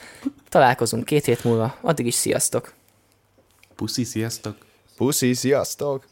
[0.50, 1.76] Találkozunk két hét múlva.
[1.82, 2.74] Addig is sziasztok!
[3.76, 4.56] Puszi, sziasztok!
[4.98, 6.06] Puszi, sziasztok!